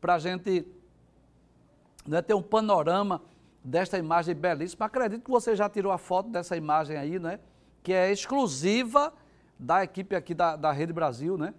para 0.00 0.14
a 0.14 0.18
gente 0.18 0.66
né, 2.06 2.22
ter 2.22 2.34
um 2.34 2.42
panorama 2.42 3.22
desta 3.62 3.98
imagem 3.98 4.34
belíssima. 4.34 4.86
Acredito 4.86 5.24
que 5.24 5.30
você 5.30 5.56
já 5.56 5.68
tirou 5.68 5.90
a 5.90 5.98
foto 5.98 6.28
dessa 6.28 6.56
imagem 6.56 6.96
aí, 6.96 7.18
né? 7.18 7.40
Que 7.82 7.92
é 7.92 8.10
exclusiva 8.12 9.12
da 9.58 9.82
equipe 9.82 10.14
aqui 10.14 10.34
da, 10.34 10.54
da 10.56 10.70
Rede 10.70 10.92
Brasil, 10.92 11.36
né? 11.36 11.52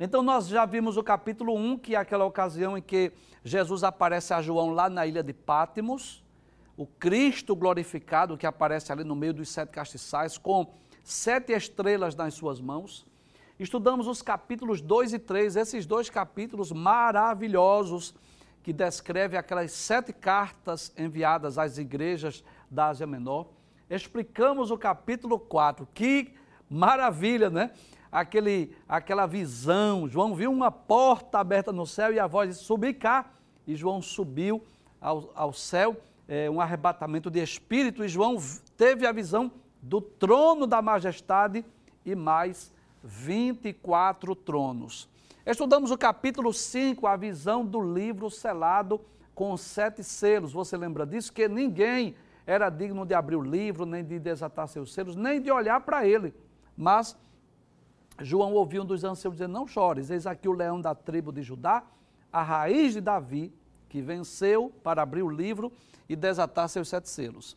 Então 0.00 0.22
nós 0.22 0.48
já 0.48 0.66
vimos 0.66 0.96
o 0.96 1.02
capítulo 1.02 1.54
1, 1.54 1.78
que 1.78 1.94
é 1.94 1.98
aquela 1.98 2.24
ocasião 2.24 2.76
em 2.76 2.82
que 2.82 3.12
Jesus 3.44 3.84
aparece 3.84 4.34
a 4.34 4.42
João 4.42 4.70
lá 4.70 4.90
na 4.90 5.06
ilha 5.06 5.22
de 5.22 5.32
Pátimos, 5.32 6.24
o 6.76 6.86
Cristo 6.86 7.54
glorificado 7.54 8.36
que 8.36 8.46
aparece 8.46 8.90
ali 8.90 9.04
no 9.04 9.14
meio 9.14 9.34
dos 9.34 9.48
sete 9.48 9.70
castiçais, 9.70 10.36
com 10.36 10.74
sete 11.04 11.52
estrelas 11.52 12.16
nas 12.16 12.34
suas 12.34 12.60
mãos. 12.60 13.06
Estudamos 13.60 14.08
os 14.08 14.22
capítulos 14.22 14.80
2 14.80 15.12
e 15.12 15.18
3, 15.20 15.54
esses 15.54 15.86
dois 15.86 16.10
capítulos 16.10 16.72
maravilhosos 16.72 18.14
que 18.62 18.72
descreve 18.72 19.36
aquelas 19.36 19.72
sete 19.72 20.12
cartas 20.12 20.92
enviadas 20.96 21.58
às 21.58 21.78
igrejas 21.78 22.44
da 22.70 22.88
Ásia 22.88 23.06
Menor. 23.06 23.48
Explicamos 23.90 24.70
o 24.70 24.78
capítulo 24.78 25.38
4, 25.38 25.86
que 25.92 26.32
maravilha, 26.70 27.50
né? 27.50 27.72
Aquele, 28.10 28.74
aquela 28.88 29.26
visão. 29.26 30.08
João 30.08 30.34
viu 30.34 30.50
uma 30.52 30.70
porta 30.70 31.38
aberta 31.38 31.72
no 31.72 31.86
céu 31.86 32.12
e 32.12 32.20
a 32.20 32.26
voz 32.26 32.50
disse: 32.50 32.64
Subi 32.64 32.94
cá. 32.94 33.30
E 33.66 33.74
João 33.76 34.02
subiu 34.02 34.62
ao, 35.00 35.30
ao 35.34 35.52
céu, 35.52 35.96
é, 36.28 36.50
um 36.50 36.60
arrebatamento 36.60 37.30
de 37.30 37.42
espírito. 37.42 38.04
E 38.04 38.08
João 38.08 38.36
teve 38.76 39.06
a 39.06 39.12
visão 39.12 39.50
do 39.80 40.00
trono 40.00 40.66
da 40.66 40.80
majestade 40.80 41.64
e 42.04 42.14
mais 42.14 42.72
24 43.02 44.34
tronos. 44.36 45.08
Estudamos 45.44 45.90
o 45.90 45.98
capítulo 45.98 46.52
5, 46.52 47.04
a 47.04 47.16
visão 47.16 47.66
do 47.66 47.80
livro 47.80 48.30
selado 48.30 49.00
com 49.34 49.56
sete 49.56 50.04
selos. 50.04 50.52
Você 50.52 50.76
lembra 50.76 51.04
disso? 51.04 51.32
Que 51.32 51.48
ninguém 51.48 52.14
era 52.46 52.70
digno 52.70 53.04
de 53.04 53.12
abrir 53.12 53.34
o 53.34 53.42
livro, 53.42 53.84
nem 53.84 54.04
de 54.04 54.20
desatar 54.20 54.68
seus 54.68 54.94
selos, 54.94 55.16
nem 55.16 55.42
de 55.42 55.50
olhar 55.50 55.80
para 55.80 56.06
ele. 56.06 56.32
Mas 56.76 57.16
João 58.20 58.52
ouviu 58.52 58.82
um 58.82 58.86
dos 58.86 59.02
anciãos 59.02 59.34
dizer: 59.34 59.48
Não 59.48 59.66
chores, 59.66 60.10
eis 60.10 60.28
aqui 60.28 60.48
o 60.48 60.52
leão 60.52 60.80
da 60.80 60.94
tribo 60.94 61.32
de 61.32 61.42
Judá, 61.42 61.82
a 62.32 62.40
raiz 62.40 62.92
de 62.92 63.00
Davi, 63.00 63.52
que 63.88 64.00
venceu 64.00 64.72
para 64.84 65.02
abrir 65.02 65.24
o 65.24 65.28
livro 65.28 65.72
e 66.08 66.14
desatar 66.14 66.68
seus 66.68 66.88
sete 66.88 67.08
selos. 67.08 67.56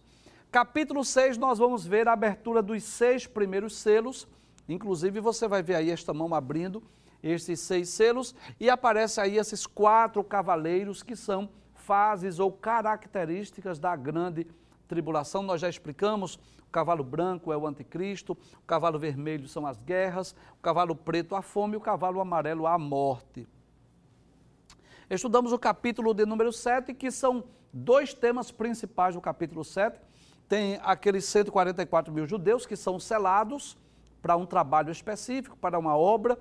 Capítulo 0.52 1.06
6, 1.06 1.38
nós 1.38 1.60
vamos 1.60 1.86
ver 1.86 2.08
a 2.08 2.14
abertura 2.14 2.64
dos 2.64 2.82
seis 2.82 3.28
primeiros 3.28 3.76
selos. 3.76 4.28
Inclusive, 4.68 5.20
você 5.20 5.48
vai 5.48 5.62
ver 5.62 5.76
aí 5.76 5.92
esta 5.92 6.16
mão 6.16 6.34
abrindo 6.34 6.82
esses 7.30 7.60
seis 7.60 7.90
selos, 7.90 8.36
e 8.60 8.70
aparece 8.70 9.20
aí 9.20 9.38
esses 9.38 9.66
quatro 9.66 10.24
cavaleiros 10.24 11.02
que 11.02 11.16
são 11.16 11.50
fases 11.74 12.40
ou 12.40 12.52
características 12.52 13.80
da 13.80 13.96
grande 13.96 14.46
tribulação. 14.88 15.42
Nós 15.42 15.60
já 15.60 15.68
explicamos, 15.68 16.36
o 16.36 16.72
cavalo 16.72 17.04
branco 17.04 17.52
é 17.52 17.58
o 17.58 17.66
anticristo, 17.66 18.34
o 18.34 18.66
cavalo 18.68 19.00
vermelho 19.00 19.48
são 19.48 19.66
as 19.66 19.78
guerras, 19.80 20.36
o 20.60 20.62
cavalo 20.62 20.96
preto 20.96 21.36
a 21.36 21.42
fome 21.42 21.74
e 21.74 21.78
o 21.78 21.82
cavalo 21.82 22.22
amarelo 22.22 22.68
a 22.68 22.78
morte. 22.78 23.48
Estudamos 25.10 25.52
o 25.52 25.58
capítulo 25.60 26.14
de 26.14 26.26
número 26.26 26.52
7, 26.52 26.94
que 26.94 27.10
são 27.10 27.44
dois 27.74 28.14
temas 28.14 28.52
principais 28.52 29.16
do 29.16 29.22
capítulo 29.22 29.64
7. 29.64 30.00
Tem 30.48 30.80
aqueles 30.84 31.26
144 31.26 32.14
mil 32.14 32.28
judeus 32.28 32.68
que 32.68 32.76
são 32.76 33.00
selados 33.00 33.78
para 34.22 34.36
um 34.36 34.46
trabalho 34.46 34.92
específico, 34.92 35.58
para 35.58 35.78
uma 35.78 35.96
obra 35.96 36.38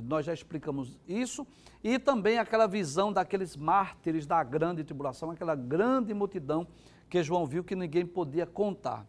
nós 0.00 0.24
já 0.24 0.32
explicamos 0.32 0.98
isso, 1.06 1.46
e 1.82 1.98
também 1.98 2.38
aquela 2.38 2.66
visão 2.66 3.12
daqueles 3.12 3.56
mártires 3.56 4.26
da 4.26 4.42
grande 4.42 4.84
tribulação, 4.84 5.30
aquela 5.30 5.54
grande 5.54 6.14
multidão 6.14 6.66
que 7.10 7.22
João 7.22 7.44
viu 7.44 7.62
que 7.62 7.76
ninguém 7.76 8.06
podia 8.06 8.46
contar. 8.46 9.04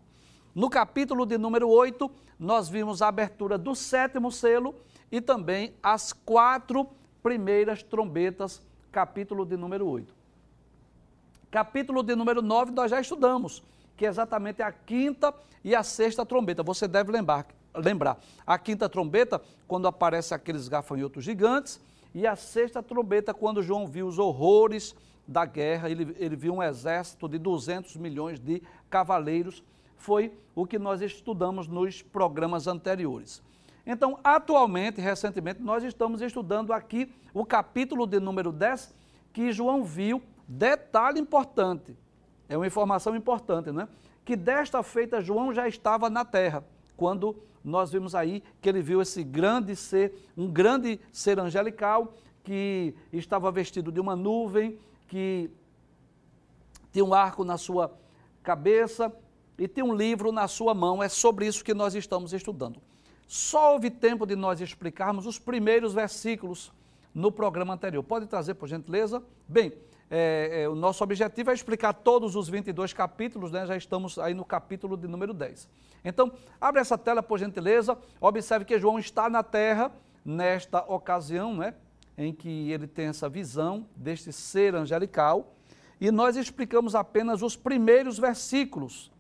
No 0.53 0.69
capítulo 0.69 1.25
de 1.25 1.37
número 1.37 1.69
8, 1.69 2.11
nós 2.37 2.67
vimos 2.67 3.01
a 3.01 3.07
abertura 3.07 3.57
do 3.57 3.73
sétimo 3.73 4.31
selo 4.31 4.75
e 5.11 5.21
também 5.21 5.73
as 5.81 6.11
quatro 6.11 6.89
primeiras 7.21 7.81
trombetas, 7.81 8.61
capítulo 8.91 9.45
de 9.45 9.55
número 9.55 9.87
8. 9.87 10.13
Capítulo 11.49 12.03
de 12.03 12.15
número 12.15 12.41
9 12.41 12.71
nós 12.71 12.91
já 12.91 12.99
estudamos, 12.99 13.63
que 13.95 14.05
é 14.05 14.09
exatamente 14.09 14.61
a 14.61 14.71
quinta 14.71 15.33
e 15.63 15.73
a 15.73 15.83
sexta 15.83 16.25
trombeta. 16.25 16.61
Você 16.63 16.87
deve 16.87 17.11
lembrar 17.11 17.47
lembrar. 17.75 18.19
A 18.45 18.57
quinta 18.57 18.87
trombeta, 18.87 19.41
quando 19.67 19.87
aparece 19.87 20.33
aqueles 20.33 20.67
gafanhotos 20.67 21.23
gigantes, 21.23 21.79
e 22.13 22.27
a 22.27 22.35
sexta 22.35 22.83
trombeta, 22.83 23.33
quando 23.33 23.63
João 23.63 23.87
viu 23.87 24.07
os 24.07 24.19
horrores 24.19 24.95
da 25.27 25.45
guerra, 25.45 25.89
ele, 25.89 26.15
ele 26.19 26.35
viu 26.35 26.53
um 26.53 26.61
exército 26.61 27.27
de 27.27 27.39
200 27.39 27.95
milhões 27.95 28.39
de 28.39 28.61
cavaleiros, 28.89 29.63
foi 29.97 30.31
o 30.53 30.65
que 30.65 30.77
nós 30.77 31.01
estudamos 31.01 31.67
nos 31.67 32.01
programas 32.01 32.67
anteriores. 32.67 33.41
Então, 33.85 34.19
atualmente, 34.23 35.01
recentemente, 35.01 35.61
nós 35.61 35.83
estamos 35.83 36.21
estudando 36.21 36.71
aqui 36.71 37.11
o 37.33 37.45
capítulo 37.45 38.05
de 38.05 38.19
número 38.19 38.51
10, 38.51 38.93
que 39.31 39.51
João 39.51 39.83
viu, 39.83 40.21
detalhe 40.47 41.19
importante, 41.19 41.97
é 42.47 42.55
uma 42.55 42.67
informação 42.67 43.15
importante, 43.15 43.71
né? 43.71 43.87
Que 44.23 44.35
desta 44.35 44.83
feita 44.83 45.21
João 45.21 45.53
já 45.53 45.67
estava 45.67 46.09
na 46.09 46.23
terra, 46.23 46.63
quando 46.95 47.35
nós 47.63 47.91
vimos 47.91 48.13
aí 48.13 48.43
que 48.61 48.67
ele 48.67 48.81
viu 48.81 49.01
esse 49.01 49.23
grande 49.23 49.75
ser, 49.75 50.13
um 50.35 50.47
grande 50.51 50.99
ser 51.11 51.39
angelical 51.39 52.13
que 52.43 52.93
estava 53.11 53.51
vestido 53.51 53.91
de 53.91 53.99
uma 53.99 54.15
nuvem, 54.15 54.77
que 55.07 55.49
tinha 56.91 57.05
um 57.05 57.13
arco 57.13 57.45
na 57.45 57.57
sua 57.57 57.97
cabeça 58.43 59.15
e 59.57 59.67
tinha 59.67 59.85
um 59.85 59.95
livro 59.95 60.31
na 60.31 60.47
sua 60.47 60.73
mão. 60.73 61.01
É 61.01 61.07
sobre 61.07 61.47
isso 61.47 61.63
que 61.63 61.73
nós 61.73 61.95
estamos 61.95 62.33
estudando. 62.33 62.81
Só 63.27 63.73
houve 63.73 63.89
tempo 63.89 64.25
de 64.25 64.35
nós 64.35 64.59
explicarmos 64.59 65.25
os 65.25 65.39
primeiros 65.39 65.93
versículos 65.93 66.71
no 67.13 67.31
programa 67.31 67.73
anterior. 67.73 68.03
Pode 68.03 68.25
trazer, 68.27 68.55
por 68.55 68.67
gentileza? 68.67 69.23
Bem, 69.47 69.71
é, 70.09 70.63
é, 70.63 70.69
o 70.69 70.75
nosso 70.75 71.03
objetivo 71.03 71.51
é 71.51 71.53
explicar 71.53 71.93
todos 71.93 72.35
os 72.35 72.47
22 72.47 72.93
capítulos, 72.93 73.51
né? 73.51 73.65
já 73.65 73.75
estamos 73.75 74.19
aí 74.19 74.33
no 74.33 74.45
capítulo 74.45 74.95
de 74.95 75.07
número 75.07 75.33
10. 75.33 75.67
Então, 76.05 76.31
abre 76.59 76.81
essa 76.81 76.97
tela, 76.97 77.23
por 77.23 77.39
gentileza. 77.39 77.97
Observe 78.19 78.65
que 78.65 78.77
João 78.77 78.99
está 78.99 79.29
na 79.29 79.41
terra 79.41 79.91
nesta 80.23 80.79
ocasião, 80.79 81.55
né? 81.55 81.73
Em 82.17 82.33
que 82.33 82.71
ele 82.71 82.87
tem 82.87 83.07
essa 83.07 83.27
visão 83.27 83.87
deste 83.95 84.31
ser 84.31 84.75
angelical. 84.75 85.55
E 85.99 86.11
nós 86.11 86.35
explicamos 86.35 86.93
apenas 86.93 87.41
os 87.41 87.55
primeiros 87.55 88.19
versículos. 88.19 89.11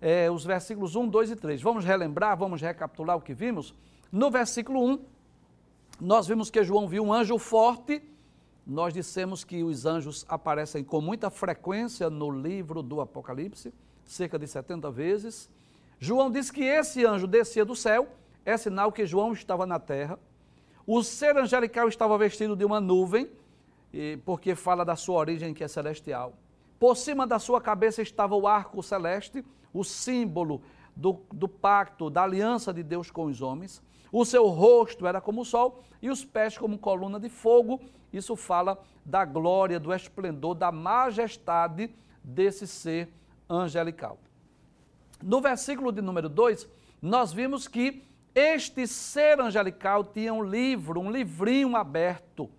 é, 0.00 0.28
os 0.28 0.44
versículos 0.44 0.96
1, 0.96 1.08
2 1.08 1.30
e 1.30 1.36
3. 1.36 1.62
Vamos 1.62 1.84
relembrar, 1.84 2.36
vamos 2.36 2.60
recapitular 2.60 3.16
o 3.16 3.20
que 3.20 3.32
vimos? 3.32 3.72
No 4.10 4.30
versículo 4.32 4.84
1, 4.84 4.98
nós 6.00 6.26
vimos 6.26 6.50
que 6.50 6.64
João 6.64 6.88
viu 6.88 7.04
um 7.04 7.12
anjo 7.12 7.38
forte. 7.38 8.02
Nós 8.66 8.94
dissemos 8.94 9.42
que 9.42 9.62
os 9.64 9.86
anjos 9.86 10.24
aparecem 10.28 10.84
com 10.84 11.00
muita 11.00 11.30
frequência 11.30 12.08
no 12.08 12.30
livro 12.30 12.82
do 12.82 13.00
Apocalipse, 13.00 13.74
cerca 14.04 14.38
de 14.38 14.46
70 14.46 14.90
vezes. 14.90 15.50
João 15.98 16.30
disse 16.30 16.52
que 16.52 16.62
esse 16.62 17.04
anjo 17.04 17.26
descia 17.26 17.64
do 17.64 17.74
céu, 17.74 18.08
é 18.44 18.56
sinal 18.56 18.92
que 18.92 19.06
João 19.06 19.32
estava 19.32 19.66
na 19.66 19.78
terra. 19.78 20.18
O 20.86 21.02
ser 21.02 21.36
angelical 21.36 21.88
estava 21.88 22.16
vestido 22.18 22.56
de 22.56 22.64
uma 22.64 22.80
nuvem, 22.80 23.30
porque 24.24 24.54
fala 24.54 24.84
da 24.84 24.96
sua 24.96 25.18
origem 25.18 25.54
que 25.54 25.62
é 25.62 25.68
celestial. 25.68 26.34
Por 26.78 26.96
cima 26.96 27.26
da 27.26 27.38
sua 27.38 27.60
cabeça 27.60 28.02
estava 28.02 28.34
o 28.34 28.46
arco 28.46 28.82
celeste, 28.82 29.44
o 29.72 29.84
símbolo 29.84 30.62
do, 30.96 31.20
do 31.32 31.48
pacto, 31.48 32.10
da 32.10 32.24
aliança 32.24 32.72
de 32.72 32.82
Deus 32.82 33.10
com 33.10 33.26
os 33.26 33.40
homens. 33.40 33.82
O 34.10 34.24
seu 34.24 34.46
rosto 34.48 35.06
era 35.06 35.20
como 35.20 35.42
o 35.42 35.44
sol 35.44 35.82
e 36.00 36.10
os 36.10 36.24
pés 36.24 36.58
como 36.58 36.78
coluna 36.78 37.20
de 37.20 37.28
fogo. 37.28 37.80
Isso 38.12 38.36
fala 38.36 38.82
da 39.04 39.24
glória, 39.24 39.80
do 39.80 39.92
esplendor, 39.92 40.54
da 40.54 40.70
majestade 40.70 41.90
desse 42.22 42.66
ser 42.66 43.08
angelical. 43.48 44.18
No 45.22 45.40
versículo 45.40 45.92
de 45.92 46.02
número 46.02 46.28
2, 46.28 46.68
nós 47.00 47.32
vimos 47.32 47.66
que 47.66 48.02
este 48.34 48.86
ser 48.86 49.40
angelical 49.40 50.04
tinha 50.04 50.32
um 50.32 50.42
livro, 50.42 51.00
um 51.00 51.10
livrinho 51.10 51.76
aberto. 51.76 52.50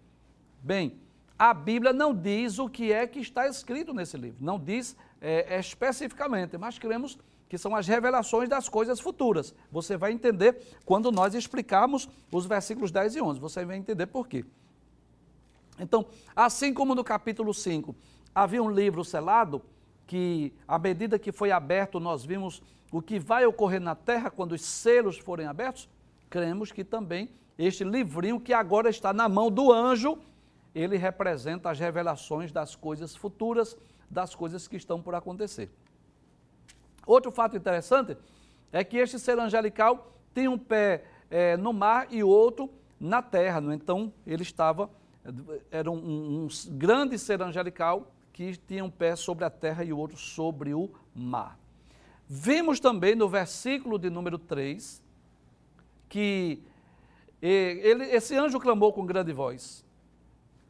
Bem, 0.62 1.00
a 1.38 1.54
Bíblia 1.54 1.92
não 1.92 2.14
diz 2.14 2.60
o 2.60 2.70
que 2.70 2.92
é 2.92 3.08
que 3.08 3.20
está 3.20 3.48
escrito 3.48 3.94
nesse 3.94 4.16
livro, 4.18 4.38
não 4.40 4.60
diz 4.60 4.96
é, 5.20 5.60
especificamente, 5.60 6.58
mas 6.58 6.78
cremos 6.78 7.18
que 7.50 7.58
são 7.58 7.76
as 7.76 7.88
revelações 7.88 8.50
das 8.50 8.70
coisas 8.70 9.00
futuras. 9.00 9.54
Você 9.72 9.98
vai 9.98 10.12
entender 10.12 10.60
quando 10.86 11.12
nós 11.12 11.34
explicarmos 11.34 12.08
os 12.32 12.46
versículos 12.46 12.92
10 12.92 13.16
e 13.16 13.22
11, 13.22 13.40
você 13.40 13.66
vai 13.66 13.78
entender 13.78 14.08
por 14.08 14.28
quê. 14.28 14.46
Então, 15.80 16.06
assim 16.36 16.74
como 16.74 16.94
no 16.94 17.04
capítulo 17.04 17.54
5 17.54 17.96
havia 18.34 18.62
um 18.62 18.70
livro 18.70 19.04
selado, 19.04 19.62
que 20.06 20.54
à 20.68 20.78
medida 20.78 21.18
que 21.18 21.32
foi 21.32 21.52
aberto 21.52 22.00
nós 22.00 22.26
vimos 22.26 22.62
o 22.92 23.02
que 23.02 23.20
vai 23.20 23.46
ocorrer 23.46 23.82
na 23.82 23.96
terra 23.96 24.30
quando 24.30 24.52
os 24.52 24.62
selos 24.62 25.18
forem 25.18 25.48
abertos, 25.48 25.90
cremos 26.30 26.72
que 26.72 26.84
também 26.84 27.30
este 27.58 27.84
livrinho 27.84 28.40
que 28.40 28.54
agora 28.54 28.90
está 28.90 29.14
na 29.14 29.30
mão 29.30 29.50
do 29.52 29.72
anjo, 29.72 30.18
ele 30.74 30.98
representa 30.98 31.70
as 31.70 31.80
revelações 31.80 32.52
das 32.52 32.76
coisas 32.76 33.16
futuras, 33.16 33.78
das 34.10 34.34
coisas 34.34 34.68
que 34.68 34.76
estão 34.76 35.02
por 35.02 35.16
acontecer. 35.16 35.72
Outro 37.06 37.32
fato 37.32 37.56
interessante 37.56 38.18
é 38.72 38.84
que 38.84 38.98
este 38.98 39.20
ser 39.20 39.38
angelical 39.40 40.12
tem 40.34 40.48
um 40.48 40.58
pé 40.58 41.04
é, 41.30 41.58
no 41.58 41.74
mar 41.74 42.08
e 42.10 42.24
outro 42.24 42.70
na 43.00 43.22
terra. 43.22 43.62
Então, 43.74 44.12
ele 44.26 44.44
estava, 44.44 44.90
era 45.72 45.90
um, 45.90 45.96
um, 46.46 46.48
grande 46.72 47.18
ser 47.18 47.42
angelical 47.42 48.12
que 48.32 48.58
tinha 48.58 48.84
um 48.84 48.90
pé 48.90 49.16
sobre 49.16 49.46
a 49.46 49.50
terra 49.50 49.84
e 49.84 49.94
o 49.94 49.98
outro 49.98 50.18
sobre 50.18 50.74
o 50.74 50.90
mar. 51.16 51.58
Vimos 52.28 52.80
também 52.80 53.16
no 53.16 53.30
versículo 53.30 53.98
de 53.98 54.10
número 54.10 54.38
3 54.38 55.02
que 56.10 56.62
ele, 57.42 58.06
esse 58.06 58.36
anjo 58.36 58.60
clamou 58.60 58.94
com 58.94 59.06
grande 59.06 59.34
voz. 59.34 59.86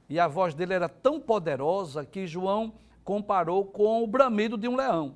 E 0.10 0.20
a 0.20 0.28
voz 0.28 0.54
dele 0.54 0.74
era 0.74 0.90
tão 0.90 1.20
poderosa 1.20 2.06
que 2.06 2.28
João 2.28 2.74
comparou 3.04 3.66
com 3.66 4.04
o 4.04 4.08
bramido 4.08 4.58
de 4.58 4.68
um 4.68 4.76
leão. 4.76 5.16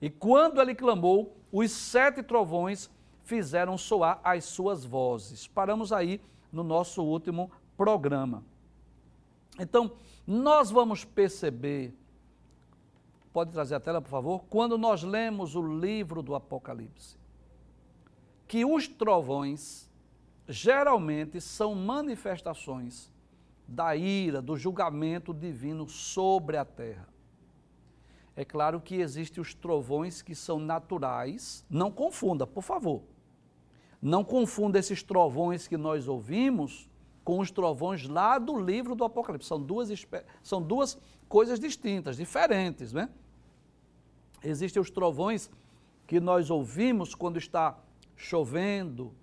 E 0.00 0.08
quando 0.08 0.60
ele 0.60 0.74
clamou, 0.74 1.36
os 1.52 1.70
sete 1.70 2.22
trovões 2.22 2.90
fizeram 3.24 3.76
soar 3.76 4.20
as 4.24 4.44
suas 4.44 4.84
vozes. 4.84 5.46
Paramos 5.46 5.92
aí 5.92 6.20
no 6.52 6.62
nosso 6.62 7.02
último 7.02 7.50
programa. 7.80 8.44
Então, 9.58 9.92
nós 10.26 10.70
vamos 10.70 11.02
perceber, 11.02 11.96
pode 13.32 13.52
trazer 13.52 13.74
a 13.74 13.80
tela, 13.80 14.02
por 14.02 14.10
favor, 14.10 14.44
quando 14.50 14.76
nós 14.76 15.02
lemos 15.02 15.56
o 15.56 15.62
livro 15.62 16.20
do 16.20 16.34
Apocalipse, 16.34 17.16
que 18.46 18.66
os 18.66 18.86
trovões 18.86 19.88
geralmente 20.46 21.40
são 21.40 21.74
manifestações 21.74 23.10
da 23.66 23.96
ira, 23.96 24.42
do 24.42 24.58
julgamento 24.58 25.32
divino 25.32 25.88
sobre 25.88 26.58
a 26.58 26.66
terra. 26.66 27.08
É 28.36 28.44
claro 28.44 28.78
que 28.78 28.96
existem 28.96 29.40
os 29.40 29.54
trovões 29.54 30.20
que 30.20 30.34
são 30.34 30.58
naturais, 30.58 31.64
não 31.70 31.90
confunda, 31.90 32.46
por 32.46 32.62
favor. 32.62 33.00
Não 34.02 34.22
confunda 34.22 34.78
esses 34.78 35.02
trovões 35.02 35.66
que 35.66 35.78
nós 35.78 36.06
ouvimos 36.06 36.89
com 37.30 37.38
os 37.38 37.48
trovões 37.52 38.08
lá 38.08 38.40
do 38.40 38.60
livro 38.60 38.96
do 38.96 39.04
Apocalipse. 39.04 39.46
São 39.46 39.62
duas, 39.62 39.88
são 40.42 40.60
duas 40.60 40.98
coisas 41.28 41.60
distintas, 41.60 42.16
diferentes, 42.16 42.92
né? 42.92 43.08
Existem 44.42 44.82
os 44.82 44.90
trovões 44.90 45.48
que 46.08 46.18
nós 46.18 46.50
ouvimos 46.50 47.14
quando 47.14 47.38
está 47.38 47.78
chovendo, 48.16 49.14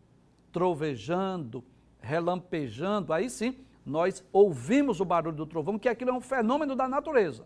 trovejando, 0.53 1.61
relampejando, 1.99 3.11
aí 3.11 3.29
sim 3.29 3.57
nós 3.85 4.23
ouvimos 4.31 5.01
o 5.01 5.05
barulho 5.05 5.35
do 5.35 5.45
trovão, 5.45 5.77
que 5.77 5.89
aquilo 5.89 6.11
é 6.11 6.13
um 6.13 6.21
fenômeno 6.21 6.77
da 6.77 6.87
natureza. 6.87 7.45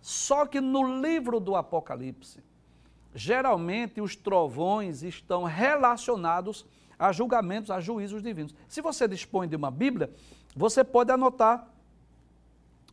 Só 0.00 0.46
que 0.46 0.58
no 0.58 1.02
livro 1.02 1.38
do 1.38 1.54
Apocalipse, 1.54 2.42
geralmente 3.14 4.00
os 4.00 4.16
trovões 4.16 5.02
estão 5.02 5.44
relacionados 5.44 6.64
a 7.02 7.10
julgamentos, 7.10 7.68
a 7.68 7.80
juízos 7.80 8.22
divinos. 8.22 8.54
Se 8.68 8.80
você 8.80 9.08
dispõe 9.08 9.48
de 9.48 9.56
uma 9.56 9.72
Bíblia, 9.72 10.08
você 10.54 10.84
pode 10.84 11.10
anotar 11.10 11.68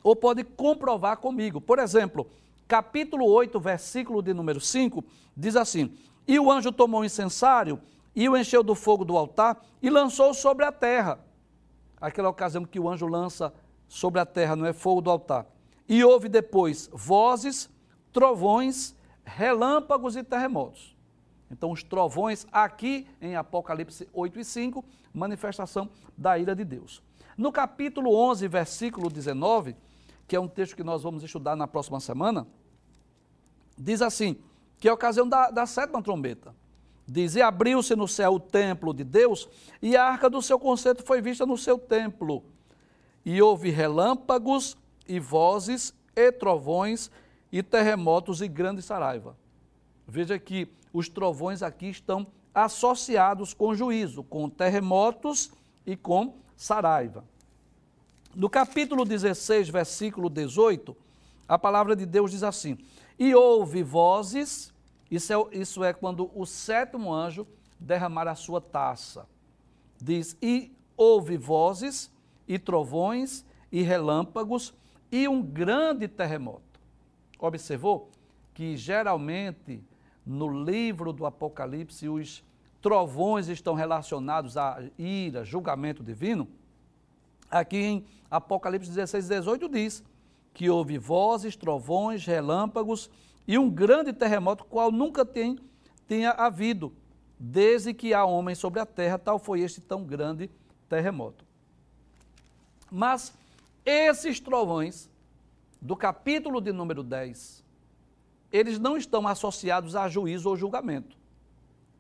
ou 0.04 0.16
pode 0.16 0.44
comprovar 0.44 1.18
comigo. 1.18 1.62
Por 1.62 1.78
exemplo, 1.78 2.28
capítulo 2.68 3.28
8, 3.28 3.60
versículo 3.60 4.24
de 4.24 4.34
número 4.34 4.60
5, 4.60 5.04
diz 5.38 5.56
assim: 5.56 5.96
E 6.28 6.40
o 6.40 6.52
anjo 6.52 6.72
tomou 6.72 7.02
o 7.02 7.06
incensário 7.06 7.80
e 8.16 8.28
o 8.28 8.36
encheu 8.36 8.64
do 8.64 8.74
fogo 8.74 9.06
do 9.06 9.16
altar 9.16 9.64
e 9.80 9.92
lançou 9.92 10.34
sobre 10.34 10.66
a 10.66 10.72
terra. 10.72 11.20
Aquela 12.02 12.30
ocasião 12.30 12.66
que 12.66 12.80
o 12.80 12.90
anjo 12.90 13.06
lança 13.06 13.54
sobre 13.88 14.20
a 14.20 14.26
terra, 14.26 14.56
não 14.56 14.66
é 14.66 14.74
fogo 14.74 15.02
do 15.02 15.12
altar. 15.12 15.46
E 15.88 16.04
houve 16.04 16.28
depois 16.28 16.90
vozes, 16.92 17.70
trovões, 18.12 18.96
relâmpagos 19.24 20.16
e 20.16 20.24
terremotos. 20.24 20.98
Então, 21.52 21.72
os 21.72 21.84
trovões, 21.84 22.46
aqui 22.52 23.08
em 23.22 23.36
Apocalipse 23.36 24.08
8 24.14 24.40
e 24.40 24.46
5, 24.46 24.86
manifestação 25.14 25.90
da 26.18 26.38
ira 26.38 26.56
de 26.56 26.64
Deus. 26.64 27.02
No 27.38 27.52
capítulo 27.52 28.16
11, 28.16 28.48
versículo 28.48 29.10
19, 29.10 29.76
que 30.28 30.36
é 30.36 30.40
um 30.40 30.48
texto 30.48 30.76
que 30.76 30.84
nós 30.84 31.04
vamos 31.04 31.24
estudar 31.24 31.56
na 31.56 31.68
próxima 31.68 32.00
semana, 32.00 32.48
diz 33.78 34.02
assim: 34.02 34.38
que 34.80 34.88
é 34.88 34.92
a 34.92 34.94
ocasião 34.94 35.28
da, 35.28 35.52
da 35.52 35.66
sétima 35.66 36.02
trombeta. 36.02 36.56
Diz: 37.08 37.36
E 37.36 37.42
abriu-se 37.42 37.96
no 37.96 38.08
céu 38.08 38.36
o 38.36 38.40
templo 38.40 38.94
de 38.94 39.04
Deus, 39.04 39.50
e 39.82 39.98
a 39.98 40.06
arca 40.06 40.30
do 40.30 40.42
seu 40.42 40.60
conceito 40.60 41.04
foi 41.04 41.22
vista 41.22 41.46
no 41.46 41.58
seu 41.58 41.78
templo. 41.78 42.44
E 43.26 43.42
houve 43.42 43.70
relâmpagos, 43.70 44.78
e 45.08 45.20
vozes, 45.20 45.94
e 46.16 46.32
trovões, 46.32 47.12
e 47.52 47.62
terremotos, 47.62 48.42
e 48.42 48.48
grande 48.48 48.82
saraiva. 48.82 49.36
Veja 50.08 50.40
que 50.40 50.68
os 50.94 51.10
trovões 51.10 51.62
aqui 51.62 51.88
estão 51.88 52.28
associados 52.54 53.54
com 53.54 53.74
juízo, 53.76 54.24
com 54.24 54.50
terremotos 54.50 55.52
e 55.86 55.96
com 55.96 56.36
saraiva. 56.56 57.24
No 58.36 58.50
capítulo 58.50 59.06
16, 59.06 59.70
versículo 59.70 60.30
18, 60.30 60.96
a 61.48 61.58
palavra 61.58 61.96
de 61.96 62.06
Deus 62.06 62.32
diz 62.32 62.44
assim: 62.44 62.78
E 63.18 63.34
houve 63.34 63.82
vozes, 63.82 64.74
isso 65.10 65.34
é, 65.34 65.58
isso 65.58 65.84
é 65.84 65.94
quando 65.94 66.30
o 66.36 66.46
sétimo 66.46 67.14
anjo 67.14 67.48
derramar 67.80 68.28
a 68.28 68.36
sua 68.36 68.62
taça. 68.62 69.28
Diz: 70.00 70.38
E 70.42 70.76
houve 70.96 71.38
vozes, 71.38 72.12
e 72.48 72.60
trovões, 72.60 73.46
e 73.72 73.82
relâmpagos, 73.82 74.74
e 75.12 75.28
um 75.28 75.42
grande 75.42 76.08
terremoto. 76.08 76.80
Observou 77.40 78.12
que 78.54 78.76
geralmente 78.76 79.84
no 80.30 80.64
livro 80.64 81.12
do 81.12 81.26
Apocalipse 81.26 82.08
os 82.08 82.44
trovões 82.80 83.48
estão 83.48 83.74
relacionados 83.74 84.58
a 84.58 84.80
ira, 84.96 85.44
julgamento 85.44 86.04
divino, 86.04 86.48
aqui 87.50 87.78
em 87.78 88.06
Apocalipse 88.30 88.92
16, 88.92 89.28
18 89.28 89.68
diz 89.68 90.04
que 90.54 90.70
houve 90.70 91.00
vozes, 91.00 91.56
trovões, 91.56 92.26
relâmpagos 92.26 93.10
e 93.48 93.58
um 93.58 93.72
grande 93.72 94.14
terremoto, 94.14 94.64
qual 94.66 94.92
nunca 94.92 95.26
tem, 95.26 95.58
tenha 96.08 96.30
havido, 96.30 96.94
desde 97.40 97.92
que 97.92 98.14
há 98.14 98.24
homem 98.24 98.54
sobre 98.54 98.80
a 98.80 98.86
terra, 98.86 99.18
tal 99.18 99.40
foi 99.40 99.62
este 99.62 99.82
tão 99.82 100.04
grande 100.04 100.48
terremoto. 100.88 101.44
Mas 102.92 103.34
esses 103.84 104.40
trovões, 104.40 105.10
do 105.82 105.96
capítulo 105.96 106.62
de 106.62 106.72
número 106.72 107.02
10, 107.02 107.64
eles 108.52 108.80
não 108.80 108.98
estão 108.98 109.28
associados 109.28 109.96
a 109.96 110.08
juízo 110.08 110.50
ou 110.50 110.56
julgamento. 110.56 111.18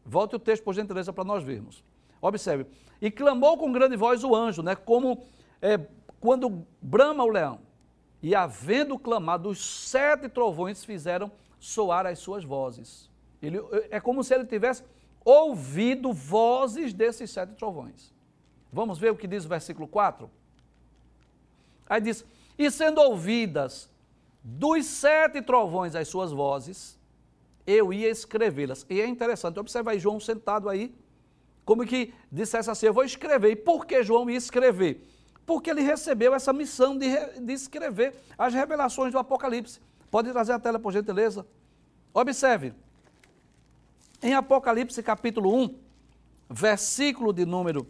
Volte 0.05 0.35
o 0.35 0.39
texto, 0.39 0.63
por 0.63 0.73
gentileza, 0.73 1.13
para 1.13 1.23
nós 1.23 1.43
vermos. 1.43 1.83
Observe. 2.21 2.65
E 3.01 3.11
clamou 3.11 3.57
com 3.57 3.71
grande 3.71 3.95
voz 3.95 4.23
o 4.23 4.35
anjo, 4.35 4.61
né? 4.61 4.75
Como 4.75 5.23
é, 5.61 5.79
quando 6.19 6.65
brama 6.81 7.23
o 7.23 7.29
leão. 7.29 7.59
E 8.21 8.35
havendo 8.35 8.99
clamado, 8.99 9.49
os 9.49 9.63
sete 9.63 10.27
trovões 10.27 10.83
fizeram 10.83 11.31
soar 11.59 12.05
as 12.05 12.19
suas 12.19 12.43
vozes. 12.43 13.09
Ele, 13.41 13.59
é 13.89 13.99
como 13.99 14.23
se 14.23 14.33
ele 14.33 14.45
tivesse 14.45 14.83
ouvido 15.23 16.11
vozes 16.11 16.93
desses 16.93 17.29
sete 17.31 17.53
trovões. 17.53 18.13
Vamos 18.71 18.99
ver 18.99 19.11
o 19.11 19.15
que 19.15 19.27
diz 19.27 19.45
o 19.45 19.49
versículo 19.49 19.87
4? 19.87 20.29
Aí 21.87 22.01
diz: 22.01 22.25
E 22.57 22.69
sendo 22.69 23.01
ouvidas 23.01 23.88
dos 24.43 24.85
sete 24.85 25.41
trovões 25.41 25.95
as 25.95 26.07
suas 26.07 26.31
vozes, 26.31 26.97
eu 27.65 27.93
ia 27.93 28.09
escrevê-las. 28.09 28.85
E 28.89 28.99
é 29.01 29.07
interessante, 29.07 29.59
observa 29.59 29.91
aí 29.91 29.99
João 29.99 30.19
sentado 30.19 30.69
aí, 30.69 30.95
como 31.65 31.85
que 31.85 32.13
dissesse 32.31 32.69
assim: 32.69 32.87
Eu 32.87 32.93
vou 32.93 33.03
escrever. 33.03 33.51
E 33.51 33.55
por 33.55 33.85
que 33.85 34.03
João 34.03 34.29
ia 34.29 34.37
escrever? 34.37 35.05
Porque 35.45 35.69
ele 35.69 35.81
recebeu 35.81 36.33
essa 36.33 36.51
missão 36.51 36.97
de, 36.97 37.07
de 37.39 37.53
escrever 37.53 38.15
as 38.37 38.53
revelações 38.53 39.11
do 39.11 39.19
Apocalipse. 39.19 39.79
Pode 40.09 40.31
trazer 40.31 40.53
a 40.53 40.59
tela, 40.59 40.79
por 40.79 40.91
gentileza. 40.91 41.45
Observe. 42.13 42.73
Em 44.21 44.33
Apocalipse 44.33 45.01
capítulo 45.03 45.55
1, 45.55 45.75
versículo 46.49 47.31
de 47.31 47.45
número 47.45 47.87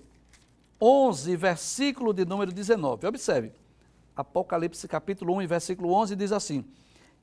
11, 0.81 1.35
versículo 1.35 2.13
de 2.13 2.25
número 2.25 2.51
19. 2.51 3.07
Observe. 3.07 3.53
Apocalipse 4.19 4.85
capítulo 4.85 5.37
1, 5.37 5.47
versículo 5.47 5.93
11 5.93 6.13
diz 6.13 6.33
assim: 6.33 6.65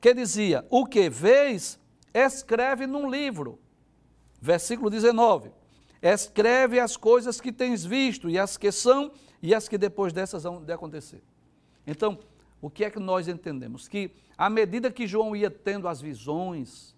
Que 0.01 0.15
dizia: 0.15 0.65
O 0.71 0.87
que 0.87 1.11
vês, 1.11 1.79
escreve 2.15 2.87
num 2.87 3.11
livro. 3.11 3.61
Versículo 4.41 4.89
19. 4.89 5.51
Escreve 6.01 6.81
as 6.81 6.97
coisas 6.97 7.39
que 7.39 7.53
tens 7.53 7.85
visto 7.85 8.31
e 8.31 8.39
as 8.39 8.57
que 8.57 8.73
são 8.73 9.13
e 9.43 9.55
as 9.55 9.69
que 9.69 9.77
depois 9.77 10.11
dessas 10.11 10.45
vão 10.45 10.65
de 10.65 10.73
acontecer. 10.73 11.23
Então, 11.87 12.19
o 12.63 12.71
que 12.71 12.83
é 12.83 12.91
que 12.91 12.99
nós 12.99 13.29
entendemos? 13.29 13.87
Que 13.89 14.11
à 14.39 14.49
medida 14.49 14.91
que 14.91 15.07
João 15.07 15.37
ia 15.37 15.51
tendo 15.51 15.89
as 15.89 16.01
visões, 16.01 16.97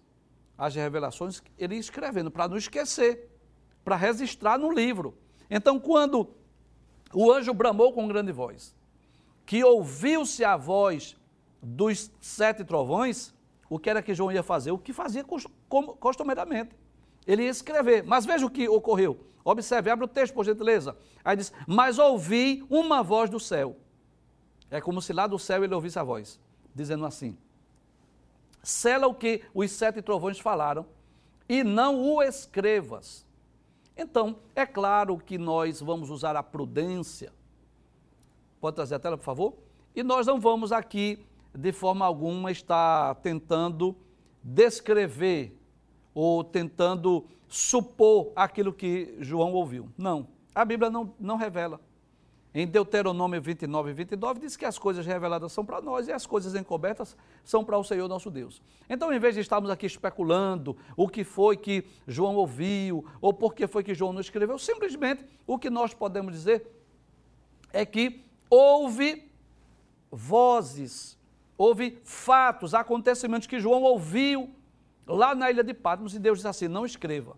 as 0.57 0.75
revelações, 0.75 1.43
ele 1.57 1.75
ia 1.75 1.79
escrevendo 1.79 2.31
para 2.31 2.47
não 2.47 2.55
esquecer, 2.55 3.29
para 3.83 3.97
registrar 3.97 4.57
no 4.57 4.71
livro. 4.71 5.17
Então, 5.49 5.77
quando 5.77 6.29
o 7.13 7.29
anjo 7.29 7.53
bramou 7.53 7.91
com 7.91 8.07
grande 8.07 8.31
voz, 8.31 8.78
que 9.49 9.63
ouviu-se 9.63 10.45
a 10.45 10.55
voz 10.55 11.17
dos 11.59 12.11
sete 12.21 12.63
trovões, 12.63 13.33
o 13.67 13.79
que 13.79 13.89
era 13.89 13.99
que 13.99 14.13
João 14.13 14.31
ia 14.31 14.43
fazer? 14.43 14.69
O 14.69 14.77
que 14.77 14.93
fazia 14.93 15.25
costumeiramente. 15.99 16.75
Ele 17.25 17.41
ia 17.41 17.49
escrever. 17.49 18.03
Mas 18.03 18.27
veja 18.27 18.45
o 18.45 18.49
que 18.51 18.69
ocorreu. 18.69 19.25
Observe, 19.43 19.89
abre 19.89 20.05
o 20.05 20.07
texto, 20.07 20.35
por 20.35 20.45
gentileza. 20.45 20.95
Aí 21.25 21.35
diz: 21.35 21.51
Mas 21.65 21.97
ouvi 21.97 22.63
uma 22.69 23.01
voz 23.01 23.27
do 23.27 23.39
céu. 23.39 23.75
É 24.69 24.79
como 24.79 25.01
se 25.01 25.13
lá 25.13 25.25
do 25.25 25.39
céu 25.39 25.63
ele 25.63 25.73
ouvisse 25.73 25.97
a 25.97 26.03
voz, 26.03 26.39
dizendo 26.75 27.03
assim: 27.03 27.35
Sela 28.61 29.07
o 29.07 29.15
que 29.15 29.41
os 29.51 29.71
sete 29.71 29.99
trovões 29.99 30.37
falaram, 30.39 30.85
e 31.49 31.63
não 31.63 31.99
o 31.99 32.21
escrevas. 32.21 33.25
Então, 33.97 34.41
é 34.55 34.67
claro 34.67 35.17
que 35.17 35.39
nós 35.39 35.81
vamos 35.81 36.11
usar 36.11 36.35
a 36.35 36.43
prudência. 36.43 37.38
Pode 38.59 38.75
trazer 38.75 38.95
a 38.95 38.99
tela, 38.99 39.17
por 39.17 39.23
favor? 39.23 39.53
E 39.95 40.03
nós 40.03 40.27
não 40.27 40.39
vamos 40.39 40.71
aqui, 40.71 41.25
de 41.53 41.71
forma 41.71 42.05
alguma, 42.05 42.51
estar 42.51 43.15
tentando 43.15 43.95
descrever 44.43 45.57
ou 46.13 46.43
tentando 46.43 47.25
supor 47.47 48.31
aquilo 48.35 48.73
que 48.73 49.15
João 49.19 49.53
ouviu. 49.53 49.89
Não. 49.97 50.27
A 50.53 50.65
Bíblia 50.65 50.89
não, 50.89 51.13
não 51.19 51.37
revela. 51.37 51.79
Em 52.53 52.65
Deuteronômio 52.65 53.39
29 53.39 53.91
e 53.91 53.93
29 53.93 54.39
diz 54.39 54.57
que 54.57 54.65
as 54.65 54.77
coisas 54.77 55.05
reveladas 55.05 55.51
são 55.51 55.63
para 55.63 55.79
nós 55.81 56.07
e 56.07 56.11
as 56.11 56.25
coisas 56.25 56.55
encobertas 56.55 57.15
são 57.43 57.63
para 57.63 57.77
o 57.77 57.83
Senhor 57.83 58.07
nosso 58.07 58.31
Deus. 58.31 58.59
Então, 58.89 59.13
em 59.13 59.19
vez 59.19 59.35
de 59.35 59.41
estarmos 59.41 59.69
aqui 59.69 59.85
especulando 59.85 60.75
o 60.97 61.07
que 61.07 61.23
foi 61.23 61.55
que 61.55 61.85
João 62.07 62.35
ouviu 62.35 63.05
ou 63.21 63.31
por 63.31 63.53
que 63.53 63.67
foi 63.67 63.83
que 63.83 63.93
João 63.93 64.13
não 64.13 64.21
escreveu, 64.21 64.57
simplesmente 64.57 65.23
o 65.45 65.59
que 65.59 65.69
nós 65.69 65.93
podemos 65.93 66.33
dizer 66.33 66.67
é 67.71 67.85
que 67.85 68.25
houve 68.49 69.29
vozes, 70.11 71.17
houve 71.57 71.99
fatos, 72.03 72.73
acontecimentos 72.73 73.47
que 73.47 73.59
João 73.59 73.83
ouviu 73.83 74.49
lá 75.05 75.35
na 75.35 75.49
ilha 75.49 75.63
de 75.63 75.73
Patmos 75.73 76.15
e 76.15 76.19
Deus 76.19 76.39
diz 76.39 76.45
assim: 76.45 76.67
não 76.67 76.85
escreva. 76.85 77.35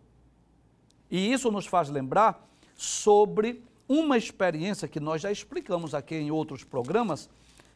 E 1.09 1.31
isso 1.31 1.51
nos 1.51 1.65
faz 1.65 1.89
lembrar 1.89 2.47
sobre 2.75 3.63
uma 3.87 4.17
experiência 4.17 4.87
que 4.87 4.99
nós 4.99 5.21
já 5.21 5.31
explicamos 5.31 5.93
aqui 5.93 6.15
em 6.15 6.31
outros 6.31 6.63
programas, 6.63 7.29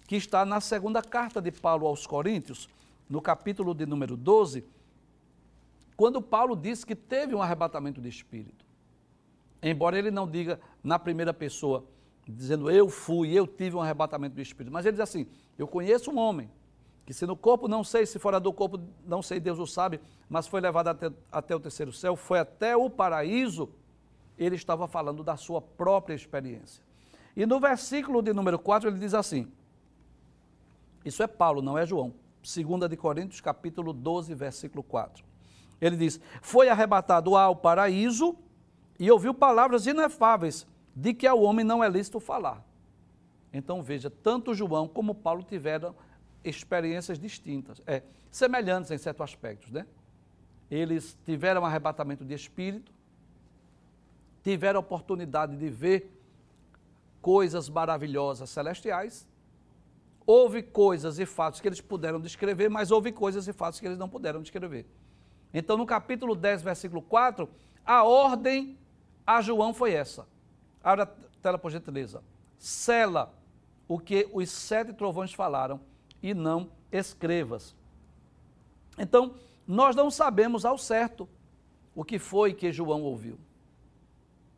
que 0.07 0.15
está 0.15 0.45
na 0.45 0.61
segunda 0.61 1.01
carta 1.01 1.41
de 1.41 1.51
Paulo 1.51 1.85
aos 1.85 2.07
Coríntios, 2.07 2.69
no 3.09 3.21
capítulo 3.21 3.73
de 3.73 3.85
número 3.85 4.15
12, 4.15 4.63
quando 5.97 6.21
Paulo 6.21 6.55
diz 6.55 6.83
que 6.83 6.95
teve 6.95 7.35
um 7.35 7.41
arrebatamento 7.41 8.01
de 8.01 8.07
espírito. 8.07 8.65
Embora 9.61 9.97
ele 9.97 10.11
não 10.11 10.29
diga 10.29 10.59
na 10.83 10.97
primeira 10.97 11.33
pessoa, 11.33 11.83
dizendo 12.27 12.69
eu 12.71 12.89
fui, 12.89 13.31
eu 13.31 13.45
tive 13.45 13.75
um 13.75 13.81
arrebatamento 13.81 14.35
de 14.35 14.41
espírito, 14.41 14.73
mas 14.73 14.85
ele 14.85 14.93
diz 14.93 15.01
assim: 15.01 15.27
eu 15.57 15.67
conheço 15.67 16.11
um 16.11 16.17
homem 16.17 16.49
que 17.05 17.13
se 17.13 17.25
no 17.25 17.35
corpo 17.35 17.67
não 17.67 17.83
sei, 17.83 18.05
se 18.05 18.17
fora 18.17 18.39
do 18.39 18.51
corpo 18.51 18.79
não 19.05 19.21
sei, 19.21 19.39
Deus 19.39 19.59
o 19.59 19.67
sabe, 19.67 19.99
mas 20.27 20.47
foi 20.47 20.59
levado 20.59 20.87
até, 20.87 21.11
até 21.31 21.55
o 21.55 21.59
terceiro 21.59 21.93
céu, 21.93 22.15
foi 22.15 22.39
até 22.39 22.75
o 22.75 22.89
paraíso 22.89 23.69
ele 24.37 24.55
estava 24.55 24.87
falando 24.87 25.23
da 25.23 25.37
sua 25.37 25.61
própria 25.61 26.13
experiência. 26.13 26.83
E 27.35 27.45
no 27.45 27.59
versículo 27.59 28.21
de 28.21 28.33
número 28.33 28.57
4 28.57 28.89
ele 28.89 28.99
diz 28.99 29.13
assim: 29.13 29.47
Isso 31.03 31.21
é 31.21 31.27
Paulo, 31.27 31.61
não 31.61 31.77
é 31.77 31.85
João. 31.85 32.13
2 32.41 32.89
de 32.89 32.95
Coríntios, 32.95 33.41
capítulo 33.41 33.91
12, 33.91 34.33
versículo 34.35 34.83
4. 34.83 35.23
Ele 35.81 35.97
diz: 35.97 36.19
Foi 36.41 36.69
arrebatado 36.69 37.35
ao 37.35 37.55
paraíso 37.55 38.35
e 38.99 39.11
ouviu 39.11 39.33
palavras 39.33 39.85
inefáveis, 39.85 40.65
de 40.95 41.13
que 41.13 41.27
ao 41.27 41.41
homem 41.41 41.65
não 41.65 41.83
é 41.83 41.89
lícito 41.89 42.19
falar. 42.19 42.63
Então 43.51 43.83
veja, 43.83 44.09
tanto 44.09 44.53
João 44.53 44.87
como 44.87 45.13
Paulo 45.13 45.43
tiveram 45.43 45.95
experiências 46.43 47.19
distintas, 47.19 47.81
é, 47.85 48.03
semelhantes 48.31 48.91
em 48.91 48.97
certos 48.97 49.23
aspectos, 49.23 49.71
né? 49.71 49.85
Eles 50.69 51.17
tiveram 51.25 51.65
arrebatamento 51.65 52.23
de 52.23 52.33
espírito, 52.33 52.91
tiveram 54.43 54.79
oportunidade 54.79 55.55
de 55.57 55.69
ver 55.69 56.11
coisas 57.21 57.67
maravilhosas 57.69 58.49
celestiais, 58.49 59.27
houve 60.25 60.61
coisas 60.61 61.19
e 61.19 61.25
fatos 61.25 61.59
que 61.59 61.67
eles 61.67 61.81
puderam 61.81 62.19
descrever, 62.19 62.69
mas 62.69 62.91
houve 62.91 63.11
coisas 63.11 63.47
e 63.47 63.53
fatos 63.53 63.79
que 63.79 63.85
eles 63.85 63.97
não 63.97 64.09
puderam 64.09 64.41
descrever. 64.41 64.85
Então, 65.53 65.77
no 65.77 65.85
capítulo 65.85 66.35
10, 66.35 66.61
versículo 66.61 67.01
4, 67.01 67.49
a 67.85 68.03
ordem 68.03 68.77
a 69.25 69.41
João 69.41 69.73
foi 69.73 69.93
essa. 69.93 70.27
Abra 70.85 71.03
a 71.03 71.41
tela, 71.41 71.57
por 71.57 71.71
gentileza. 71.71 72.21
Sela 72.59 73.33
o 73.87 73.97
que 73.97 74.29
os 74.31 74.51
sete 74.51 74.93
trovões 74.93 75.33
falaram 75.33 75.81
e 76.21 76.31
não 76.31 76.69
escrevas. 76.91 77.75
Então, 78.95 79.33
nós 79.67 79.95
não 79.95 80.11
sabemos 80.11 80.63
ao 80.63 80.77
certo 80.77 81.27
o 81.95 82.03
que 82.03 82.19
foi 82.19 82.53
que 82.53 82.71
João 82.71 83.01
ouviu. 83.01 83.39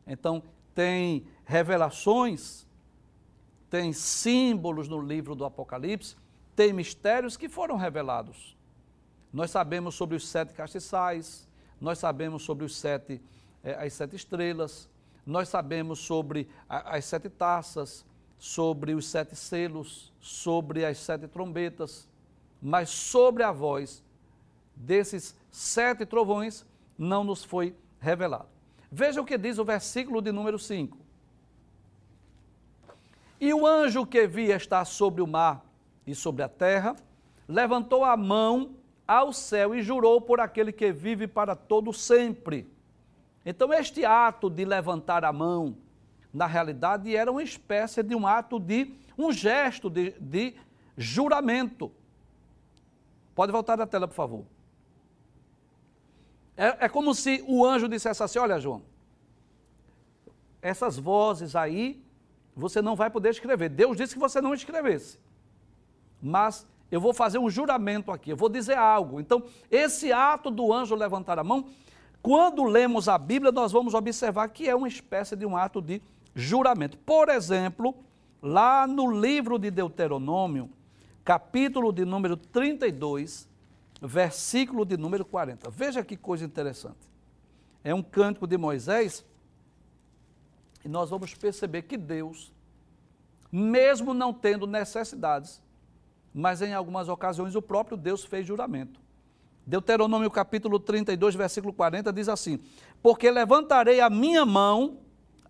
Então, 0.05 0.43
tem 0.75 1.25
revelações, 1.46 2.67
tem 3.69 3.93
símbolos 3.93 4.89
no 4.89 5.00
livro 5.00 5.34
do 5.34 5.46
Apocalipse, 5.46 6.17
tem 6.57 6.74
mistérios 6.74 7.38
que 7.38 7.48
foram 7.48 7.77
revelados. 7.77 8.57
Nós 9.31 9.50
sabemos 9.50 9.96
sobre 9.96 10.17
os 10.17 10.27
sete 10.27 10.53
castiçais, 10.53 11.48
nós 11.79 12.00
sabemos 12.00 12.43
sobre 12.43 12.65
os 12.65 12.75
sete, 12.75 13.22
eh, 13.63 13.86
as 13.86 13.93
sete 13.93 14.15
estrelas, 14.15 14.89
nós 15.27 15.50
sabemos 15.50 16.00
sobre 16.00 16.48
as 16.69 17.03
sete 17.03 17.29
taças, 17.29 18.05
sobre 18.39 18.93
os 18.93 19.05
sete 19.05 19.36
selos, 19.36 20.13
sobre 20.22 20.86
as 20.86 20.98
sete 20.98 21.27
trombetas, 21.27 22.07
mas 22.62 22.89
sobre 22.89 23.43
a 23.43 23.51
voz 23.51 24.01
desses 24.74 25.36
sete 25.51 26.05
trovões 26.05 26.65
não 26.98 27.25
nos 27.25 27.43
foi 27.43 27.75
revelado. 28.00 28.48
Veja 28.89 29.19
o 29.19 29.25
que 29.25 29.38
diz 29.38 29.57
o 29.57 29.65
versículo 29.65 30.22
de 30.22 30.31
número 30.31 30.57
5. 30.57 30.98
E 33.39 33.53
o 33.53 33.67
anjo 33.67 34.05
que 34.05 34.25
via 34.25 34.55
estar 34.55 34.86
sobre 34.86 35.22
o 35.22 35.27
mar 35.27 35.63
e 36.05 36.15
sobre 36.15 36.41
a 36.41 36.48
terra, 36.48 36.96
levantou 37.48 38.05
a 38.05 38.15
mão 38.15 38.75
ao 39.05 39.34
céu 39.34 39.75
e 39.75 39.81
jurou 39.81 40.22
por 40.22 40.39
aquele 40.39 40.72
que 40.72 40.91
vive 40.91 41.27
para 41.27 41.53
todo 41.53 41.91
sempre. 41.91 42.65
Então, 43.49 43.73
este 43.73 44.03
ato 44.03 44.49
de 44.49 44.65
levantar 44.65 45.23
a 45.23 45.31
mão, 45.31 45.77
na 46.33 46.45
realidade, 46.45 47.15
era 47.15 47.31
uma 47.31 47.41
espécie 47.41 48.03
de 48.03 48.13
um 48.13 48.27
ato 48.27 48.59
de, 48.59 48.93
um 49.17 49.31
gesto 49.31 49.89
de, 49.89 50.11
de 50.19 50.53
juramento. 50.97 51.89
Pode 53.33 53.53
voltar 53.53 53.79
à 53.79 53.87
tela, 53.87 54.05
por 54.05 54.15
favor. 54.15 54.43
É, 56.57 56.87
é 56.87 56.89
como 56.89 57.15
se 57.15 57.41
o 57.47 57.65
anjo 57.65 57.87
dissesse 57.87 58.21
assim: 58.21 58.37
Olha, 58.37 58.59
João, 58.59 58.81
essas 60.61 60.97
vozes 60.97 61.55
aí 61.55 62.03
você 62.53 62.81
não 62.81 62.97
vai 62.97 63.09
poder 63.09 63.29
escrever. 63.29 63.69
Deus 63.69 63.95
disse 63.95 64.13
que 64.13 64.19
você 64.19 64.41
não 64.41 64.53
escrevesse. 64.53 65.17
Mas 66.21 66.67
eu 66.91 66.99
vou 66.99 67.13
fazer 67.13 67.37
um 67.37 67.49
juramento 67.49 68.11
aqui, 68.11 68.31
eu 68.31 68.35
vou 68.35 68.49
dizer 68.49 68.77
algo. 68.77 69.21
Então, 69.21 69.45
esse 69.71 70.11
ato 70.11 70.51
do 70.51 70.73
anjo 70.73 70.95
levantar 70.95 71.39
a 71.39 71.45
mão, 71.45 71.69
quando 72.27 72.65
lemos 72.65 73.07
a 73.07 73.17
Bíblia, 73.17 73.53
nós 73.53 73.72
vamos 73.72 73.93
observar 73.93 74.50
que 74.50 74.67
é 74.67 74.75
uma 74.75 74.89
espécie 74.89 75.34
de 75.34 75.46
um 75.46 75.55
ato 75.55 75.81
de 75.81 76.01
juramento. 76.36 76.98
Por 76.98 77.29
exemplo, 77.29 77.96
lá 78.41 78.86
no 78.86 79.10
livro 79.10 79.57
de 79.57 79.72
Deuteronômio, 79.72 80.69
capítulo 81.24 81.93
de 81.93 82.03
número 82.03 82.36
32, 82.36 83.48
versículo 84.01 84.84
de 84.84 84.98
número 84.98 85.24
40. 85.24 85.69
Veja 85.69 86.03
que 86.03 86.17
coisa 86.17 86.43
interessante. 86.43 87.10
É 87.81 87.93
um 87.93 88.03
cântico 88.03 88.46
de 88.46 88.57
Moisés 88.57 89.24
e 90.84 90.89
nós 90.89 91.10
vamos 91.10 91.34
perceber 91.34 91.84
que 91.84 91.96
Deus, 91.96 92.51
mesmo 93.50 94.13
não 94.13 94.34
tendo 94.34 94.67
necessidades, 94.67 95.63
mas 96.34 96.62
em 96.62 96.74
algumas 96.74 97.07
ocasiões 97.07 97.55
o 97.55 97.62
próprio 97.62 97.96
Deus 97.96 98.25
fez 98.25 98.46
juramento. 98.46 99.06
Deuteronômio 99.67 100.31
capítulo 100.31 100.79
32, 100.79 101.36
versículo 101.36 101.74
40 101.74 102.13
diz 102.13 102.29
assim: 102.29 102.57
Porque 103.03 103.29
levantarei 103.29 104.00
a 104.00 104.09
minha 104.09 104.45
mão 104.45 105.00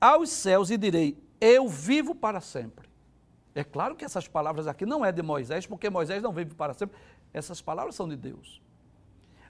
aos 0.01 0.31
céus 0.31 0.71
e 0.71 0.77
direi: 0.77 1.15
Eu 1.39 1.67
vivo 1.67 2.15
para 2.15 2.41
sempre. 2.41 2.89
É 3.53 3.63
claro 3.63 3.95
que 3.95 4.03
essas 4.03 4.27
palavras 4.27 4.65
aqui 4.65 4.87
não 4.87 5.05
é 5.05 5.11
de 5.11 5.21
Moisés, 5.21 5.67
porque 5.67 5.87
Moisés 5.87 6.23
não 6.23 6.31
vive 6.31 6.55
para 6.55 6.73
sempre. 6.73 6.97
Essas 7.31 7.61
palavras 7.61 7.93
são 7.93 8.09
de 8.09 8.15
Deus. 8.15 8.59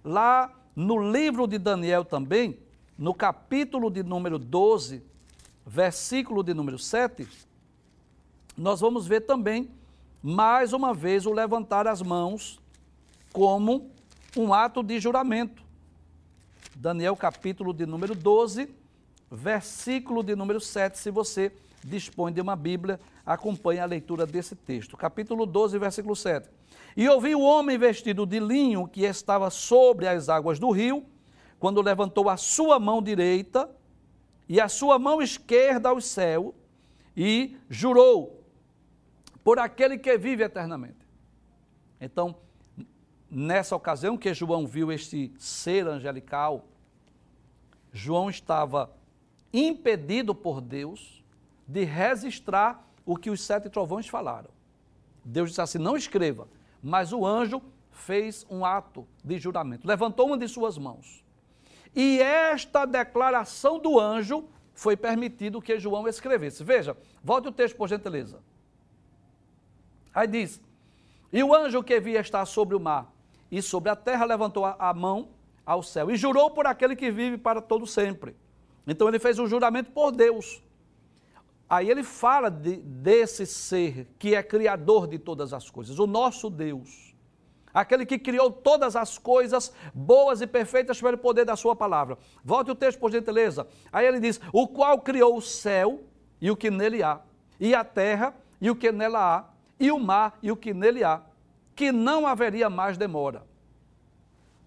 Lá 0.04 0.54
no 0.76 1.12
livro 1.12 1.48
de 1.48 1.58
Daniel 1.58 2.04
também, 2.04 2.60
no 2.98 3.14
capítulo 3.14 3.90
de 3.90 4.04
número 4.04 4.38
12, 4.38 5.02
versículo 5.66 6.44
de 6.44 6.54
número 6.54 6.78
7, 6.78 7.26
nós 8.58 8.82
vamos 8.82 9.08
ver 9.08 9.22
também, 9.22 9.72
mais 10.22 10.74
uma 10.74 10.94
vez, 10.94 11.26
o 11.26 11.32
levantar 11.32 11.88
as 11.88 12.02
mãos 12.02 12.60
como 13.32 13.92
um 14.36 14.54
ato 14.54 14.84
de 14.84 15.00
juramento. 15.00 15.64
Daniel, 16.76 17.16
capítulo 17.16 17.74
de 17.74 17.86
número 17.86 18.14
12, 18.14 18.70
versículo 19.32 20.24
de 20.24 20.36
número 20.36 20.60
7, 20.60 20.98
se 20.98 21.10
você 21.12 21.52
dispõe 21.84 22.32
de 22.32 22.42
uma 22.42 22.56
Bíblia, 22.56 23.00
acompanhe 23.26 23.80
a 23.80 23.86
leitura 23.86 24.26
desse 24.26 24.56
texto. 24.56 24.98
Capítulo 24.98 25.46
12, 25.46 25.78
versículo 25.78 26.16
7. 26.16 26.50
E 26.96 27.08
ouvi 27.08 27.36
o 27.36 27.42
homem 27.42 27.78
vestido 27.78 28.26
de 28.26 28.40
linho 28.40 28.88
que 28.88 29.04
estava 29.04 29.50
sobre 29.50 30.08
as 30.08 30.30
águas 30.30 30.60
do 30.60 30.72
rio, 30.72 31.06
quando 31.60 31.82
levantou 31.82 32.30
a 32.30 32.38
sua 32.38 32.80
mão 32.80 33.02
direita 33.02 33.70
e 34.48 34.62
a 34.62 34.70
sua 34.70 35.00
mão 35.00 35.22
esquerda 35.22 35.90
ao 35.90 36.00
céu 36.00 36.54
e 37.16 37.58
jurou 37.70 38.44
por 39.44 39.60
aquele 39.60 39.98
que 39.98 40.18
vive 40.18 40.44
eternamente. 40.44 41.08
Então, 42.00 42.36
nessa 43.30 43.76
ocasião 43.76 44.18
que 44.18 44.34
João 44.34 44.66
viu 44.66 44.92
este 44.92 45.32
ser 45.38 45.88
angelical, 45.88 46.66
João 47.92 48.30
estava 48.30 48.92
impedido 49.52 50.36
por 50.36 50.62
Deus 50.62 51.24
de 51.68 51.84
registrar 51.84 52.88
o 53.06 53.16
que 53.16 53.30
os 53.30 53.42
sete 53.42 53.70
trovões 53.70 54.08
falaram. 54.08 54.50
Deus 55.24 55.50
disse 55.50 55.62
assim: 55.62 55.78
não 55.78 55.98
escreva, 55.98 56.48
mas 56.82 57.12
o 57.12 57.26
anjo 57.26 57.62
fez 57.92 58.46
um 58.50 58.64
ato 58.64 59.08
de 59.24 59.38
juramento, 59.38 59.88
levantou 59.88 60.28
uma 60.28 60.38
de 60.38 60.48
suas 60.48 60.78
mãos 60.78 61.26
e 61.96 62.22
esta 62.22 62.86
declaração 62.86 63.80
do 63.80 64.00
anjo 64.00 64.48
foi 64.76 64.96
permitido 64.96 65.60
que 65.60 65.80
João 65.80 66.08
escrevesse. 66.08 66.64
Veja, 66.64 66.96
volte 67.24 67.48
o 67.48 67.52
texto 67.52 67.76
por 67.76 67.88
gentileza. 67.88 68.40
Aí 70.14 70.28
diz: 70.28 70.62
E 71.34 71.44
o 71.44 71.56
anjo 71.56 71.84
que 71.84 72.00
via 72.00 72.20
estar 72.20 72.46
sobre 72.46 72.76
o 72.76 72.80
mar 72.80 73.12
e 73.52 73.62
sobre 73.62 73.90
a 73.90 73.96
terra 73.96 74.26
levantou 74.26 74.66
a 74.66 74.94
mão 74.94 75.30
ao 75.66 75.84
céu 75.84 76.10
e 76.10 76.16
jurou 76.16 76.52
por 76.52 76.66
aquele 76.66 76.96
que 76.96 77.12
vive 77.12 77.38
para 77.38 77.62
todo 77.62 77.86
sempre. 77.86 78.36
Então 78.86 79.08
ele 79.08 79.20
fez 79.20 79.38
um 79.40 79.48
juramento 79.48 79.92
por 79.92 80.12
Deus. 80.12 80.64
Aí 81.70 81.90
ele 81.90 82.04
fala 82.04 82.50
de, 82.50 82.78
desse 82.78 83.46
ser 83.46 84.08
que 84.18 84.34
é 84.34 84.42
criador 84.42 85.08
de 85.08 85.20
todas 85.20 85.54
as 85.54 85.70
coisas, 85.70 86.00
o 86.00 86.08
nosso 86.08 86.50
Deus 86.50 87.08
aquele 87.74 88.08
que 88.08 88.18
criou 88.18 88.52
todas 88.52 88.96
as 88.96 89.20
coisas 89.20 89.72
boas 89.94 90.42
e 90.42 90.48
perfeitas 90.48 91.00
pelo 91.00 91.18
poder 91.18 91.46
da 91.46 91.56
sua 91.56 91.76
palavra. 91.76 92.18
Volte 92.44 92.72
o 92.72 92.76
texto, 92.76 92.98
por 92.98 93.12
gentileza. 93.12 93.68
Aí 93.92 94.06
ele 94.06 94.20
diz: 94.20 94.42
O 94.52 94.68
qual 94.68 95.00
criou 95.00 95.38
o 95.38 95.42
céu 95.42 96.02
e 96.42 96.50
o 96.50 96.56
que 96.56 96.72
nele 96.72 97.04
há, 97.04 97.22
e 97.60 97.76
a 97.76 97.84
terra 97.84 98.34
e 98.60 98.72
o 98.72 98.76
que 98.76 98.92
nela 98.92 99.20
há, 99.20 99.46
e 99.80 99.92
o 99.92 100.00
mar 100.00 100.40
e 100.42 100.52
o 100.52 100.58
que 100.58 100.74
nele 100.74 101.04
há, 101.04 101.22
que 101.78 101.92
não 101.92 102.26
haveria 102.26 102.72
mais 102.72 102.98
demora. 102.98 103.46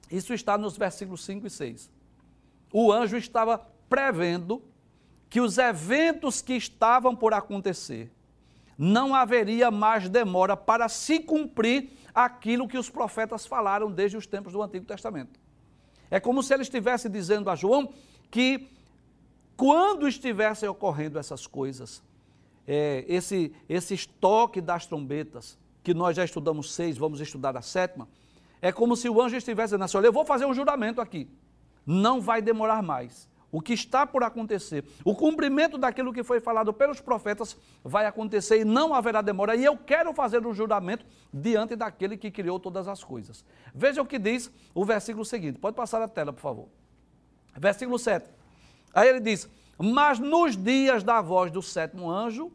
Isso 0.08 0.32
está 0.32 0.56
nos 0.56 0.78
versículos 0.78 1.24
5 1.24 1.48
e 1.48 1.50
6. 1.50 1.90
O 2.72 2.92
anjo 2.92 3.16
estava 3.16 3.58
prevendo 3.88 4.62
que 5.28 5.40
os 5.40 5.58
eventos 5.58 6.40
que 6.40 6.54
estavam 6.54 7.14
por 7.16 7.34
acontecer 7.34 8.12
não 8.78 9.12
haveria 9.12 9.72
mais 9.72 10.08
demora 10.08 10.56
para 10.56 10.88
se 10.88 11.18
cumprir 11.18 11.90
aquilo 12.14 12.68
que 12.68 12.78
os 12.78 12.88
profetas 12.88 13.44
falaram 13.44 13.90
desde 13.90 14.16
os 14.16 14.26
tempos 14.26 14.52
do 14.52 14.62
Antigo 14.62 14.86
Testamento. 14.86 15.38
É 16.10 16.20
como 16.20 16.44
se 16.44 16.54
ele 16.54 16.62
estivesse 16.62 17.08
dizendo 17.08 17.50
a 17.50 17.56
João 17.56 17.92
que 18.30 18.68
quando 19.56 20.06
estivessem 20.06 20.68
ocorrendo 20.68 21.18
essas 21.18 21.44
coisas, 21.44 22.02
é, 22.66 23.04
esse, 23.08 23.52
esse 23.68 23.94
estoque 23.94 24.60
das 24.60 24.86
trombetas, 24.86 25.58
que 25.82 25.94
nós 25.94 26.16
já 26.16 26.24
estudamos 26.24 26.74
seis, 26.74 26.96
vamos 26.96 27.20
estudar 27.20 27.56
a 27.56 27.62
sétima, 27.62 28.08
é 28.60 28.70
como 28.70 28.96
se 28.96 29.08
o 29.08 29.20
anjo 29.20 29.36
estivesse 29.36 29.68
dizendo 29.68 29.84
assim: 29.84 29.96
olha, 29.96 30.06
eu 30.06 30.12
vou 30.12 30.24
fazer 30.24 30.44
um 30.44 30.54
juramento 30.54 31.00
aqui, 31.00 31.28
não 31.86 32.20
vai 32.20 32.42
demorar 32.42 32.82
mais 32.82 33.30
o 33.52 33.60
que 33.60 33.72
está 33.72 34.06
por 34.06 34.22
acontecer, 34.22 34.84
o 35.04 35.14
cumprimento 35.14 35.76
daquilo 35.76 36.12
que 36.12 36.22
foi 36.22 36.40
falado 36.40 36.72
pelos 36.72 37.00
profetas 37.00 37.56
vai 37.82 38.06
acontecer 38.06 38.60
e 38.60 38.64
não 38.64 38.94
haverá 38.94 39.20
demora. 39.20 39.56
E 39.56 39.64
eu 39.64 39.76
quero 39.76 40.12
fazer 40.12 40.46
um 40.46 40.54
juramento 40.54 41.04
diante 41.32 41.74
daquele 41.74 42.16
que 42.16 42.30
criou 42.30 42.60
todas 42.60 42.86
as 42.86 43.02
coisas. 43.02 43.44
Veja 43.74 44.00
o 44.00 44.06
que 44.06 44.18
diz 44.18 44.50
o 44.72 44.84
versículo 44.84 45.24
seguinte. 45.24 45.58
Pode 45.58 45.74
passar 45.74 46.00
a 46.00 46.08
tela, 46.08 46.32
por 46.32 46.40
favor. 46.40 46.68
Versículo 47.56 47.98
7. 47.98 48.24
Aí 48.94 49.08
ele 49.08 49.20
diz: 49.20 49.48
Mas 49.76 50.18
nos 50.18 50.56
dias 50.56 51.02
da 51.02 51.20
voz 51.20 51.50
do 51.50 51.60
sétimo 51.60 52.08
anjo, 52.08 52.52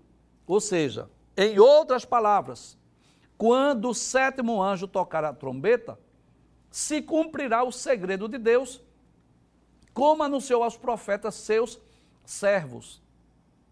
ou 0.47 0.61
seja, 0.61 1.09
em 1.35 1.59
outras 1.59 2.05
palavras, 2.05 2.77
quando 3.37 3.89
o 3.89 3.93
sétimo 3.93 4.61
anjo 4.61 4.87
tocar 4.87 5.23
a 5.23 5.33
trombeta, 5.33 5.99
se 6.69 7.01
cumprirá 7.01 7.63
o 7.63 7.71
segredo 7.71 8.27
de 8.27 8.37
Deus 8.37 8.81
como 9.93 10.23
anunciou 10.23 10.61
aos 10.61 10.75
profetas 10.75 11.35
seus 11.35 11.79
servos. 12.25 13.01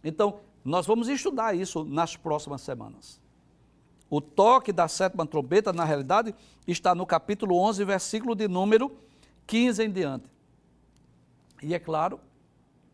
Então, 0.03 0.39
nós 0.63 0.85
vamos 0.85 1.09
estudar 1.09 1.53
isso 1.53 1.83
nas 1.83 2.15
próximas 2.15 2.61
semanas. 2.61 3.19
O 4.09 4.21
toque 4.21 4.71
da 4.71 4.87
sétima 4.87 5.25
trombeta, 5.25 5.73
na 5.73 5.83
realidade, 5.83 6.33
está 6.67 6.95
no 6.95 7.05
capítulo 7.05 7.57
11, 7.57 7.83
versículo 7.83 8.35
de 8.35 8.47
número 8.47 8.95
15 9.47 9.83
em 9.83 9.91
diante. 9.91 10.29
E 11.61 11.73
é 11.73 11.79
claro 11.79 12.19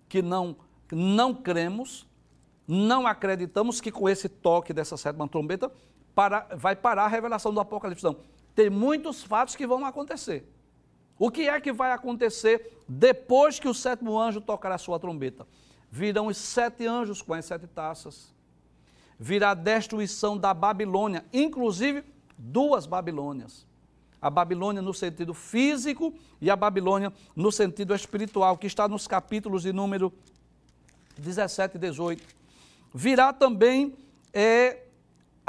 que 0.07 0.21
não, 0.21 0.55
não 0.91 1.33
cremos, 1.33 2.07
não 2.67 3.05
acreditamos 3.05 3.81
que 3.81 3.91
com 3.91 4.09
esse 4.09 4.27
toque 4.27 4.73
dessa 4.73 4.97
sétima 4.97 5.27
trombeta 5.27 5.71
para, 6.19 6.45
vai 6.53 6.75
parar 6.75 7.05
a 7.05 7.07
revelação 7.07 7.53
do 7.53 7.61
Apocalipse. 7.61 8.03
Não. 8.03 8.17
Tem 8.53 8.69
muitos 8.69 9.23
fatos 9.23 9.55
que 9.55 9.65
vão 9.65 9.85
acontecer. 9.85 10.45
O 11.17 11.31
que 11.31 11.47
é 11.47 11.61
que 11.61 11.71
vai 11.71 11.93
acontecer 11.93 12.77
depois 12.89 13.57
que 13.57 13.69
o 13.69 13.73
sétimo 13.73 14.19
anjo 14.19 14.41
tocar 14.41 14.69
a 14.73 14.77
sua 14.77 14.99
trombeta? 14.99 15.47
Virão 15.89 16.27
os 16.27 16.35
sete 16.35 16.85
anjos 16.85 17.21
com 17.21 17.33
as 17.33 17.45
sete 17.45 17.67
taças. 17.67 18.33
Virá 19.17 19.51
a 19.51 19.53
destruição 19.53 20.37
da 20.37 20.53
Babilônia, 20.53 21.23
inclusive 21.31 22.03
duas 22.37 22.85
Babilônias. 22.85 23.65
A 24.21 24.29
Babilônia 24.29 24.81
no 24.81 24.93
sentido 24.93 25.33
físico 25.33 26.13
e 26.41 26.51
a 26.51 26.55
Babilônia 26.57 27.13
no 27.33 27.49
sentido 27.49 27.95
espiritual, 27.95 28.57
que 28.57 28.67
está 28.67 28.89
nos 28.89 29.07
capítulos 29.07 29.61
de 29.61 29.71
número 29.71 30.11
17 31.17 31.77
e 31.77 31.79
18. 31.79 32.21
Virá 32.93 33.31
também 33.31 33.95
é, 34.33 34.88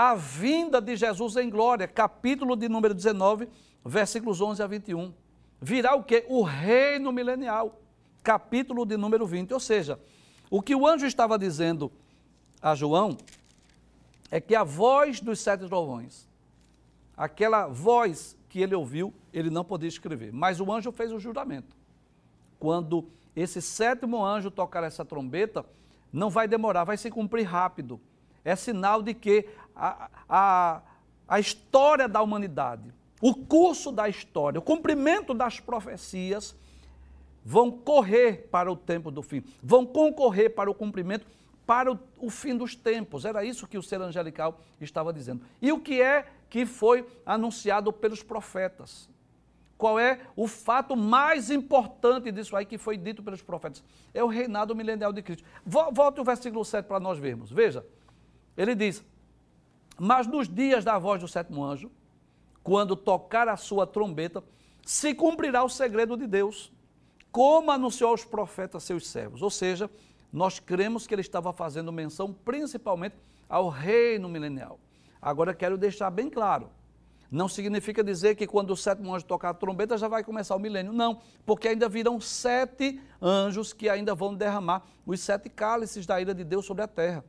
a 0.02 0.14
vinda 0.14 0.80
de 0.80 0.96
Jesus 0.96 1.36
em 1.36 1.50
glória, 1.50 1.86
capítulo 1.86 2.56
de 2.56 2.70
número 2.70 2.94
19, 2.94 3.46
versículos 3.84 4.40
11 4.40 4.62
a 4.62 4.66
21 4.66 5.12
virá 5.60 5.94
o 5.94 6.02
que? 6.02 6.24
O 6.26 6.42
reino 6.42 7.12
milenial, 7.12 7.78
capítulo 8.22 8.86
de 8.86 8.96
número 8.96 9.26
20. 9.26 9.52
Ou 9.52 9.60
seja, 9.60 10.00
o 10.50 10.62
que 10.62 10.74
o 10.74 10.86
anjo 10.86 11.04
estava 11.04 11.38
dizendo 11.38 11.92
a 12.62 12.74
João 12.74 13.18
é 14.30 14.40
que 14.40 14.54
a 14.54 14.64
voz 14.64 15.20
dos 15.20 15.38
sete 15.38 15.66
trovões, 15.66 16.26
aquela 17.14 17.66
voz 17.66 18.34
que 18.48 18.58
ele 18.58 18.74
ouviu, 18.74 19.12
ele 19.34 19.50
não 19.50 19.66
podia 19.66 19.88
escrever. 19.90 20.32
Mas 20.32 20.62
o 20.62 20.72
anjo 20.72 20.90
fez 20.90 21.12
o 21.12 21.20
juramento. 21.20 21.76
quando 22.58 23.06
esse 23.36 23.60
sétimo 23.60 24.24
anjo 24.24 24.50
tocar 24.50 24.82
essa 24.82 25.04
trombeta, 25.04 25.62
não 26.10 26.30
vai 26.30 26.48
demorar, 26.48 26.84
vai 26.84 26.96
se 26.96 27.10
cumprir 27.10 27.44
rápido. 27.44 28.00
É 28.42 28.56
sinal 28.56 29.02
de 29.02 29.12
que 29.12 29.46
a, 29.80 30.82
a, 31.26 31.40
história 31.40 32.06
da 32.06 32.20
humanidade, 32.20 32.92
o 33.20 33.34
curso 33.34 33.90
da 33.90 34.08
história, 34.08 34.58
o 34.58 34.62
cumprimento 34.62 35.32
das 35.32 35.58
profecias 35.58 36.54
vão 37.44 37.70
correr 37.70 38.48
para 38.50 38.70
o 38.70 38.76
tempo 38.76 39.10
do 39.10 39.22
fim, 39.22 39.42
vão 39.62 39.86
concorrer 39.86 40.54
para 40.54 40.70
o 40.70 40.74
cumprimento, 40.74 41.26
para 41.66 41.90
o, 41.92 41.98
o, 42.18 42.28
fim 42.28 42.56
dos 42.56 42.74
tempos. 42.74 43.24
Era 43.24 43.44
isso 43.44 43.66
que 43.66 43.78
o 43.78 43.82
ser 43.82 44.00
angelical 44.00 44.60
estava 44.80 45.12
dizendo. 45.12 45.42
E 45.62 45.72
o 45.72 45.80
que 45.80 46.02
é 46.02 46.26
que 46.50 46.66
foi 46.66 47.06
anunciado 47.24 47.92
pelos 47.92 48.22
profetas? 48.22 49.08
Qual 49.78 49.98
é 49.98 50.20
o 50.36 50.46
fato 50.46 50.94
mais 50.94 51.50
importante 51.50 52.30
disso 52.30 52.54
aí 52.54 52.66
que 52.66 52.76
foi 52.76 52.98
dito 52.98 53.22
pelos 53.22 53.40
profetas? 53.40 53.82
É 54.12 54.22
o 54.22 54.26
reinado 54.26 54.74
milenial 54.74 55.10
de 55.10 55.22
Cristo. 55.22 55.42
Volte 55.64 56.20
o 56.20 56.24
versículo 56.24 56.62
7 56.66 56.84
para 56.84 57.00
nós 57.00 57.18
vermos. 57.18 57.50
Veja, 57.50 57.86
ele 58.58 58.74
diz: 58.74 59.02
Mas 60.02 60.26
nos 60.26 60.48
dias 60.48 60.82
da 60.82 60.98
voz 60.98 61.20
do 61.20 61.28
sétimo 61.28 61.62
anjo, 61.62 61.90
quando 62.62 62.96
tocar 62.96 63.48
a 63.48 63.56
sua 63.58 63.86
trombeta, 63.86 64.42
se 64.82 65.14
cumprirá 65.14 65.62
o 65.62 65.68
segredo 65.68 66.16
de 66.16 66.26
Deus, 66.26 66.72
como 67.30 67.70
anunciou 67.70 68.10
aos 68.10 68.24
profetas 68.24 68.82
seus 68.84 69.06
servos. 69.06 69.42
Ou 69.42 69.50
seja, 69.50 69.90
nós 70.32 70.58
cremos 70.58 71.06
que 71.06 71.14
ele 71.14 71.20
estava 71.20 71.52
fazendo 71.52 71.92
menção 71.92 72.32
principalmente 72.32 73.16
ao 73.46 73.68
reino 73.68 74.26
milenial. 74.26 74.80
Agora 75.20 75.52
quero 75.52 75.76
deixar 75.76 76.08
bem 76.08 76.30
claro 76.30 76.70
não 77.30 77.48
significa 77.48 78.02
dizer 78.02 78.34
que 78.34 78.46
quando 78.46 78.72
o 78.72 78.76
sétimo 78.76 79.14
anjo 79.14 79.24
tocar 79.24 79.50
a 79.50 79.54
trombeta 79.54 79.96
já 79.96 80.08
vai 80.08 80.24
começar 80.24 80.56
o 80.56 80.58
milênio. 80.58 80.92
Não, 80.92 81.20
porque 81.46 81.68
ainda 81.68 81.88
virão 81.88 82.20
sete 82.20 83.00
anjos 83.22 83.72
que 83.72 83.88
ainda 83.88 84.14
vão 84.14 84.34
derramar 84.34 84.82
os 85.06 85.20
sete 85.20 85.48
cálices 85.48 86.06
da 86.06 86.20
ira 86.20 86.34
de 86.34 86.42
Deus 86.42 86.66
sobre 86.66 86.82
a 86.82 86.88
terra. 86.88 87.24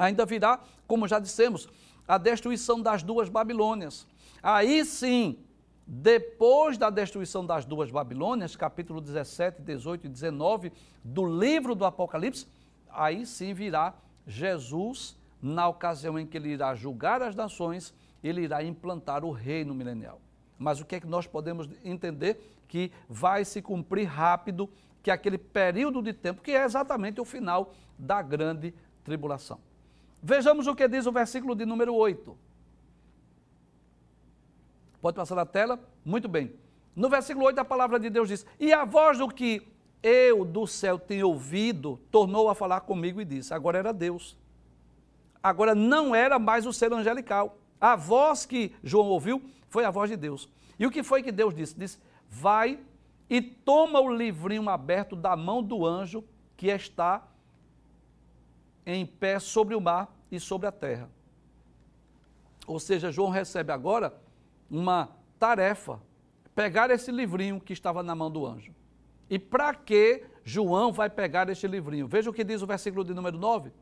Ainda 0.00 0.24
virá, 0.24 0.60
como 0.86 1.06
já 1.06 1.18
dissemos, 1.18 1.68
a 2.06 2.16
destruição 2.16 2.80
das 2.80 3.02
duas 3.02 3.28
Babilônias. 3.28 4.06
Aí 4.42 4.84
sim, 4.84 5.38
depois 5.86 6.78
da 6.78 6.88
destruição 6.88 7.44
das 7.44 7.64
duas 7.64 7.90
Babilônias, 7.90 8.56
capítulo 8.56 9.00
17, 9.00 9.60
18 9.62 10.06
e 10.06 10.08
19 10.08 10.72
do 11.04 11.26
livro 11.26 11.74
do 11.74 11.84
Apocalipse, 11.84 12.46
aí 12.88 13.26
sim 13.26 13.52
virá 13.52 13.94
Jesus 14.26 15.16
na 15.42 15.68
ocasião 15.68 16.18
em 16.18 16.26
que 16.26 16.36
ele 16.36 16.50
irá 16.50 16.74
julgar 16.74 17.22
as 17.22 17.34
nações 17.34 17.94
ele 18.22 18.42
irá 18.42 18.62
implantar 18.62 19.24
o 19.24 19.30
reino 19.30 19.74
milenial. 19.74 20.20
Mas 20.58 20.80
o 20.80 20.84
que 20.84 20.96
é 20.96 21.00
que 21.00 21.06
nós 21.06 21.26
podemos 21.26 21.68
entender? 21.82 22.38
Que 22.68 22.92
vai 23.08 23.44
se 23.44 23.62
cumprir 23.62 24.04
rápido, 24.04 24.68
que 25.02 25.10
aquele 25.10 25.38
período 25.38 26.02
de 26.02 26.12
tempo, 26.12 26.42
que 26.42 26.50
é 26.50 26.64
exatamente 26.64 27.20
o 27.20 27.24
final 27.24 27.72
da 27.98 28.20
grande 28.20 28.74
tribulação. 29.02 29.58
Vejamos 30.22 30.66
o 30.66 30.74
que 30.74 30.86
diz 30.86 31.06
o 31.06 31.12
versículo 31.12 31.54
de 31.54 31.64
número 31.64 31.94
8. 31.94 32.36
Pode 35.00 35.16
passar 35.16 35.34
na 35.34 35.46
tela? 35.46 35.80
Muito 36.04 36.28
bem. 36.28 36.52
No 36.94 37.08
versículo 37.08 37.46
8, 37.46 37.58
a 37.58 37.64
palavra 37.64 37.98
de 37.98 38.10
Deus 38.10 38.28
diz: 38.28 38.46
E 38.58 38.72
a 38.72 38.84
voz 38.84 39.18
do 39.18 39.28
que 39.28 39.66
eu 40.02 40.44
do 40.44 40.66
céu 40.66 40.98
tenho 40.98 41.28
ouvido 41.28 41.98
tornou 42.10 42.48
a 42.48 42.54
falar 42.54 42.82
comigo 42.82 43.20
e 43.20 43.24
disse: 43.24 43.54
Agora 43.54 43.78
era 43.78 43.92
Deus. 43.92 44.36
Agora 45.42 45.74
não 45.74 46.14
era 46.14 46.38
mais 46.38 46.66
o 46.66 46.72
ser 46.72 46.92
angelical. 46.92 47.56
A 47.80 47.96
voz 47.96 48.44
que 48.44 48.74
João 48.82 49.06
ouviu 49.06 49.42
foi 49.68 49.84
a 49.86 49.90
voz 49.90 50.10
de 50.10 50.16
Deus. 50.16 50.48
E 50.78 50.86
o 50.86 50.90
que 50.90 51.02
foi 51.02 51.22
que 51.22 51.32
Deus 51.32 51.54
disse? 51.54 51.78
Disse: 51.78 51.98
Vai 52.28 52.78
e 53.28 53.40
toma 53.40 54.00
o 54.00 54.14
livrinho 54.14 54.68
aberto 54.68 55.16
da 55.16 55.34
mão 55.34 55.62
do 55.62 55.86
anjo 55.86 56.22
que 56.56 56.66
está 56.66 57.26
em 58.84 59.04
pé 59.04 59.38
sobre 59.38 59.74
o 59.74 59.80
mar 59.80 60.14
e 60.30 60.38
sobre 60.38 60.66
a 60.66 60.72
terra. 60.72 61.10
Ou 62.66 62.78
seja, 62.78 63.10
João 63.10 63.30
recebe 63.30 63.72
agora 63.72 64.14
uma 64.70 65.10
tarefa: 65.38 66.00
pegar 66.54 66.90
esse 66.90 67.10
livrinho 67.10 67.60
que 67.60 67.72
estava 67.72 68.02
na 68.02 68.14
mão 68.14 68.30
do 68.30 68.46
anjo. 68.46 68.74
E 69.28 69.38
para 69.38 69.74
que 69.74 70.24
João 70.44 70.92
vai 70.92 71.08
pegar 71.08 71.48
este 71.48 71.66
livrinho? 71.66 72.06
Veja 72.06 72.30
o 72.30 72.32
que 72.32 72.44
diz 72.44 72.62
o 72.62 72.66
versículo 72.66 73.04
de 73.04 73.14
número 73.14 73.38
9. 73.38 73.72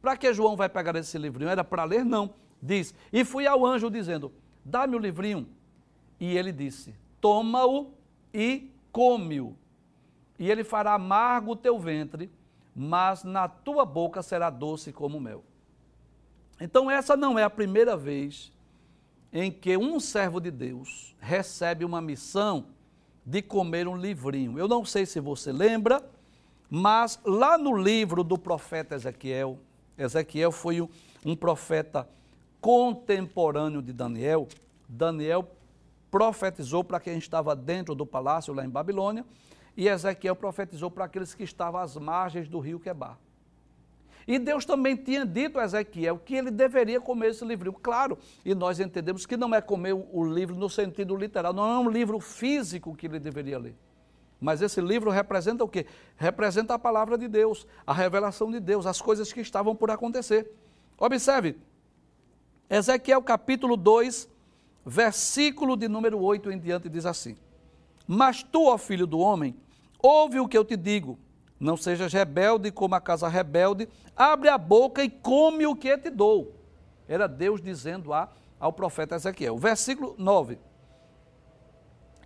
Para 0.00 0.16
que 0.16 0.32
João 0.32 0.56
vai 0.56 0.68
pegar 0.68 0.96
esse 0.96 1.16
livrinho? 1.16 1.50
Era 1.50 1.62
para 1.62 1.84
ler? 1.84 2.04
Não 2.04 2.34
diz: 2.62 2.94
E 3.12 3.24
fui 3.24 3.46
ao 3.46 3.66
anjo 3.66 3.90
dizendo: 3.90 4.32
Dá-me 4.64 4.96
o 4.96 4.98
livrinho. 4.98 5.48
E 6.20 6.36
ele 6.36 6.52
disse: 6.52 6.94
Toma-o 7.20 7.92
e 8.32 8.70
come-o. 8.92 9.56
E 10.38 10.50
ele 10.50 10.64
fará 10.64 10.94
amargo 10.94 11.52
o 11.52 11.56
teu 11.56 11.78
ventre, 11.78 12.30
mas 12.74 13.24
na 13.24 13.48
tua 13.48 13.84
boca 13.84 14.22
será 14.22 14.50
doce 14.50 14.92
como 14.92 15.20
mel. 15.20 15.44
Então, 16.60 16.90
essa 16.90 17.16
não 17.16 17.38
é 17.38 17.42
a 17.42 17.50
primeira 17.50 17.96
vez 17.96 18.52
em 19.32 19.50
que 19.50 19.76
um 19.76 19.98
servo 19.98 20.40
de 20.40 20.50
Deus 20.50 21.16
recebe 21.18 21.84
uma 21.84 22.00
missão 22.00 22.66
de 23.24 23.40
comer 23.40 23.88
um 23.88 23.96
livrinho. 23.96 24.58
Eu 24.58 24.68
não 24.68 24.84
sei 24.84 25.06
se 25.06 25.20
você 25.20 25.52
lembra, 25.52 26.04
mas 26.68 27.18
lá 27.24 27.56
no 27.56 27.76
livro 27.76 28.22
do 28.22 28.38
profeta 28.38 28.94
Ezequiel, 28.94 29.58
Ezequiel 29.96 30.52
foi 30.52 30.80
um 31.24 31.36
profeta 31.36 32.08
contemporâneo 32.60 33.82
de 33.82 33.92
Daniel, 33.92 34.48
Daniel 34.88 35.48
profetizou 36.10 36.84
para 36.84 37.00
quem 37.00 37.16
estava 37.16 37.56
dentro 37.56 37.94
do 37.94 38.04
palácio 38.06 38.52
lá 38.52 38.64
em 38.64 38.68
Babilônia, 38.68 39.24
e 39.76 39.88
Ezequiel 39.88 40.36
profetizou 40.36 40.90
para 40.90 41.04
aqueles 41.04 41.34
que 41.34 41.44
estavam 41.44 41.80
às 41.80 41.96
margens 41.96 42.48
do 42.48 42.58
rio 42.58 42.78
Quebar. 42.78 43.18
E 44.26 44.38
Deus 44.38 44.64
também 44.64 44.94
tinha 44.94 45.26
dito 45.26 45.58
a 45.58 45.64
Ezequiel 45.64 46.18
que 46.18 46.34
ele 46.34 46.50
deveria 46.50 47.00
comer 47.00 47.30
esse 47.30 47.44
livro. 47.44 47.72
Claro, 47.72 48.18
e 48.44 48.54
nós 48.54 48.78
entendemos 48.78 49.26
que 49.26 49.36
não 49.36 49.54
é 49.54 49.60
comer 49.60 49.92
o 49.92 50.24
livro 50.24 50.54
no 50.54 50.70
sentido 50.70 51.16
literal, 51.16 51.52
não 51.52 51.66
é 51.66 51.78
um 51.78 51.90
livro 51.90 52.20
físico 52.20 52.94
que 52.94 53.06
ele 53.06 53.18
deveria 53.18 53.58
ler. 53.58 53.74
Mas 54.40 54.60
esse 54.60 54.80
livro 54.80 55.10
representa 55.10 55.62
o 55.64 55.68
quê? 55.68 55.86
Representa 56.16 56.74
a 56.74 56.78
palavra 56.78 57.16
de 57.16 57.28
Deus, 57.28 57.66
a 57.86 57.92
revelação 57.92 58.50
de 58.50 58.58
Deus, 58.58 58.86
as 58.86 59.00
coisas 59.00 59.32
que 59.32 59.40
estavam 59.40 59.74
por 59.74 59.90
acontecer. 59.90 60.50
Observe, 60.98 61.56
Ezequiel 62.68 63.22
capítulo 63.22 63.76
2, 63.76 64.28
versículo 64.84 65.76
de 65.76 65.88
número 65.88 66.20
8 66.20 66.50
em 66.50 66.58
diante 66.58 66.88
diz 66.88 67.06
assim: 67.06 67.36
Mas 68.12 68.42
tu, 68.42 68.66
ó 68.66 68.76
filho 68.76 69.06
do 69.06 69.18
homem, 69.18 69.56
ouve 69.98 70.38
o 70.38 70.46
que 70.46 70.58
eu 70.58 70.66
te 70.66 70.76
digo. 70.76 71.18
Não 71.58 71.78
sejas 71.78 72.12
rebelde 72.12 72.70
como 72.70 72.94
a 72.94 73.00
casa 73.00 73.26
rebelde, 73.26 73.88
abre 74.14 74.50
a 74.50 74.58
boca 74.58 75.02
e 75.02 75.08
come 75.08 75.66
o 75.66 75.74
que 75.74 75.96
te 75.96 76.10
dou. 76.10 76.54
Era 77.08 77.26
Deus 77.26 77.62
dizendo 77.62 78.12
a, 78.12 78.28
ao 78.60 78.70
profeta 78.70 79.14
Ezequiel. 79.14 79.56
Versículo 79.56 80.14
9. 80.18 80.58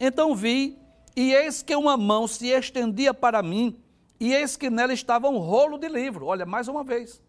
Então 0.01 0.35
vi, 0.35 0.77
e 1.15 1.33
eis 1.33 1.63
que 1.63 1.77
uma 1.77 1.97
mão 1.97 2.27
se 2.27 2.49
estendia 2.49 3.15
para 3.15 3.41
mim, 3.41 3.81
e 4.19 4.35
eis 4.35 4.57
que 4.57 4.69
nela 4.69 4.93
estava 4.93 5.29
um 5.29 5.39
rolo 5.39 5.79
de 5.79 5.89
livro. 5.89 6.27
Olha, 6.27 6.45
mais 6.45 6.67
uma 6.67 6.83
vez. 6.83 7.23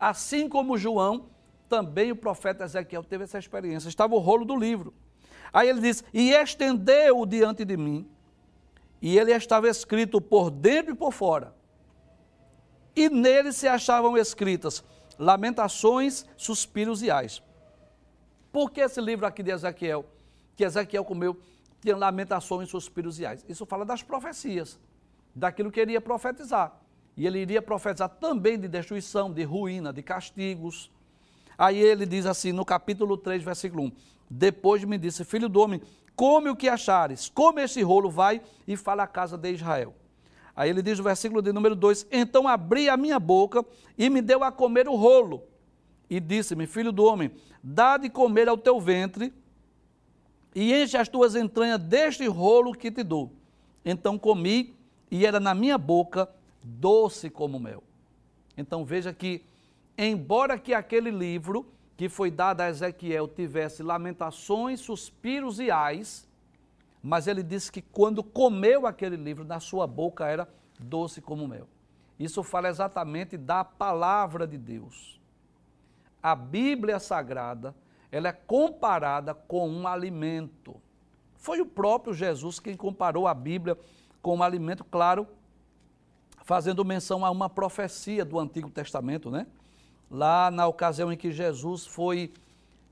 Assim 0.00 0.48
como 0.48 0.76
João 0.76 1.26
também 1.68 2.10
o 2.10 2.16
profeta 2.16 2.64
Ezequiel 2.64 3.04
teve 3.04 3.22
essa 3.22 3.38
experiência. 3.38 3.88
Estava 3.88 4.16
o 4.16 4.18
rolo 4.18 4.44
do 4.44 4.56
livro. 4.56 4.92
Aí 5.54 5.68
ele 5.68 5.80
diz: 5.80 6.02
E 6.12 6.32
estendeu-o 6.32 7.24
diante 7.24 7.64
de 7.64 7.76
mim, 7.76 8.10
e 9.00 9.16
ele 9.16 9.30
estava 9.30 9.68
escrito 9.68 10.20
por 10.20 10.50
dentro 10.50 10.92
e 10.92 10.96
por 10.96 11.12
fora. 11.12 11.54
E 12.96 13.08
nele 13.08 13.52
se 13.52 13.68
achavam 13.68 14.18
escritas 14.18 14.84
lamentações, 15.16 16.26
suspiros 16.36 17.00
e 17.00 17.08
ais. 17.08 17.40
Por 18.52 18.70
que 18.72 18.80
esse 18.80 19.00
livro 19.00 19.24
aqui 19.24 19.44
de 19.44 19.52
Ezequiel, 19.52 20.04
que 20.56 20.64
Ezequiel 20.64 21.04
comeu, 21.04 21.40
tinha 21.80 21.96
lamentações, 21.96 22.68
suspiros 22.68 23.20
e 23.20 23.26
ais? 23.26 23.44
Isso 23.48 23.64
fala 23.64 23.84
das 23.84 24.02
profecias, 24.02 24.78
daquilo 25.32 25.70
que 25.70 25.78
ele 25.78 25.92
ia 25.92 26.00
profetizar. 26.00 26.80
E 27.16 27.28
ele 27.28 27.38
iria 27.38 27.62
profetizar 27.62 28.08
também 28.08 28.58
de 28.58 28.66
destruição, 28.66 29.32
de 29.32 29.44
ruína, 29.44 29.92
de 29.92 30.02
castigos, 30.02 30.90
Aí 31.56 31.78
ele 31.78 32.06
diz 32.06 32.26
assim, 32.26 32.52
no 32.52 32.64
capítulo 32.64 33.16
3, 33.16 33.42
versículo 33.42 33.84
1: 33.84 33.92
Depois 34.28 34.84
me 34.84 34.98
disse, 34.98 35.24
filho 35.24 35.48
do 35.48 35.60
homem, 35.60 35.80
come 36.16 36.50
o 36.50 36.56
que 36.56 36.68
achares, 36.68 37.28
come 37.28 37.62
esse 37.62 37.82
rolo, 37.82 38.10
vai 38.10 38.40
e 38.66 38.76
fala 38.76 39.02
à 39.04 39.06
casa 39.06 39.36
de 39.36 39.52
Israel. 39.52 39.94
Aí 40.56 40.70
ele 40.70 40.82
diz 40.82 40.98
no 40.98 41.04
versículo 41.04 41.42
de 41.42 41.52
número 41.52 41.74
2: 41.74 42.06
Então 42.12 42.46
abri 42.46 42.88
a 42.88 42.96
minha 42.96 43.18
boca 43.18 43.64
e 43.98 44.08
me 44.08 44.22
deu 44.22 44.44
a 44.44 44.52
comer 44.52 44.88
o 44.88 44.94
rolo. 44.94 45.42
E 46.08 46.20
disse-me, 46.20 46.66
filho 46.66 46.92
do 46.92 47.04
homem, 47.04 47.30
dá 47.62 47.96
de 47.96 48.08
comer 48.08 48.48
ao 48.48 48.58
teu 48.58 48.80
ventre 48.80 49.32
e 50.54 50.72
enche 50.72 50.96
as 50.96 51.08
tuas 51.08 51.34
entranhas 51.34 51.80
deste 51.80 52.26
rolo 52.26 52.72
que 52.72 52.90
te 52.90 53.02
dou. 53.02 53.32
Então 53.84 54.18
comi 54.18 54.74
e 55.10 55.26
era 55.26 55.40
na 55.40 55.54
minha 55.54 55.76
boca 55.76 56.28
doce 56.62 57.28
como 57.28 57.58
mel. 57.58 57.82
Então 58.56 58.84
veja 58.84 59.12
que 59.12 59.42
embora 59.96 60.58
que 60.58 60.74
aquele 60.74 61.10
livro 61.10 61.66
que 61.96 62.08
foi 62.08 62.30
dado 62.30 62.60
a 62.60 62.68
Ezequiel 62.68 63.28
tivesse 63.28 63.82
lamentações, 63.82 64.80
suspiros 64.80 65.60
e 65.60 65.70
ais, 65.70 66.28
mas 67.02 67.26
ele 67.26 67.42
disse 67.42 67.70
que 67.70 67.82
quando 67.82 68.22
comeu 68.22 68.86
aquele 68.86 69.16
livro, 69.16 69.44
na 69.44 69.60
sua 69.60 69.86
boca 69.86 70.26
era 70.26 70.48
doce 70.80 71.20
como 71.20 71.46
mel. 71.46 71.68
Isso 72.18 72.42
fala 72.42 72.68
exatamente 72.68 73.36
da 73.36 73.64
palavra 73.64 74.46
de 74.46 74.56
Deus. 74.56 75.20
A 76.22 76.34
Bíblia 76.34 76.98
Sagrada, 76.98 77.74
ela 78.10 78.28
é 78.28 78.32
comparada 78.32 79.34
com 79.34 79.68
um 79.68 79.86
alimento. 79.86 80.80
Foi 81.36 81.60
o 81.60 81.66
próprio 81.66 82.14
Jesus 82.14 82.58
quem 82.58 82.76
comparou 82.76 83.26
a 83.26 83.34
Bíblia 83.34 83.76
com 84.22 84.36
um 84.36 84.42
alimento, 84.42 84.82
claro, 84.84 85.28
fazendo 86.42 86.84
menção 86.84 87.24
a 87.24 87.30
uma 87.30 87.50
profecia 87.50 88.24
do 88.24 88.38
Antigo 88.38 88.70
Testamento, 88.70 89.30
né? 89.30 89.46
Lá 90.14 90.48
na 90.48 90.64
ocasião 90.68 91.12
em 91.12 91.16
que 91.16 91.32
Jesus 91.32 91.84
foi 91.84 92.32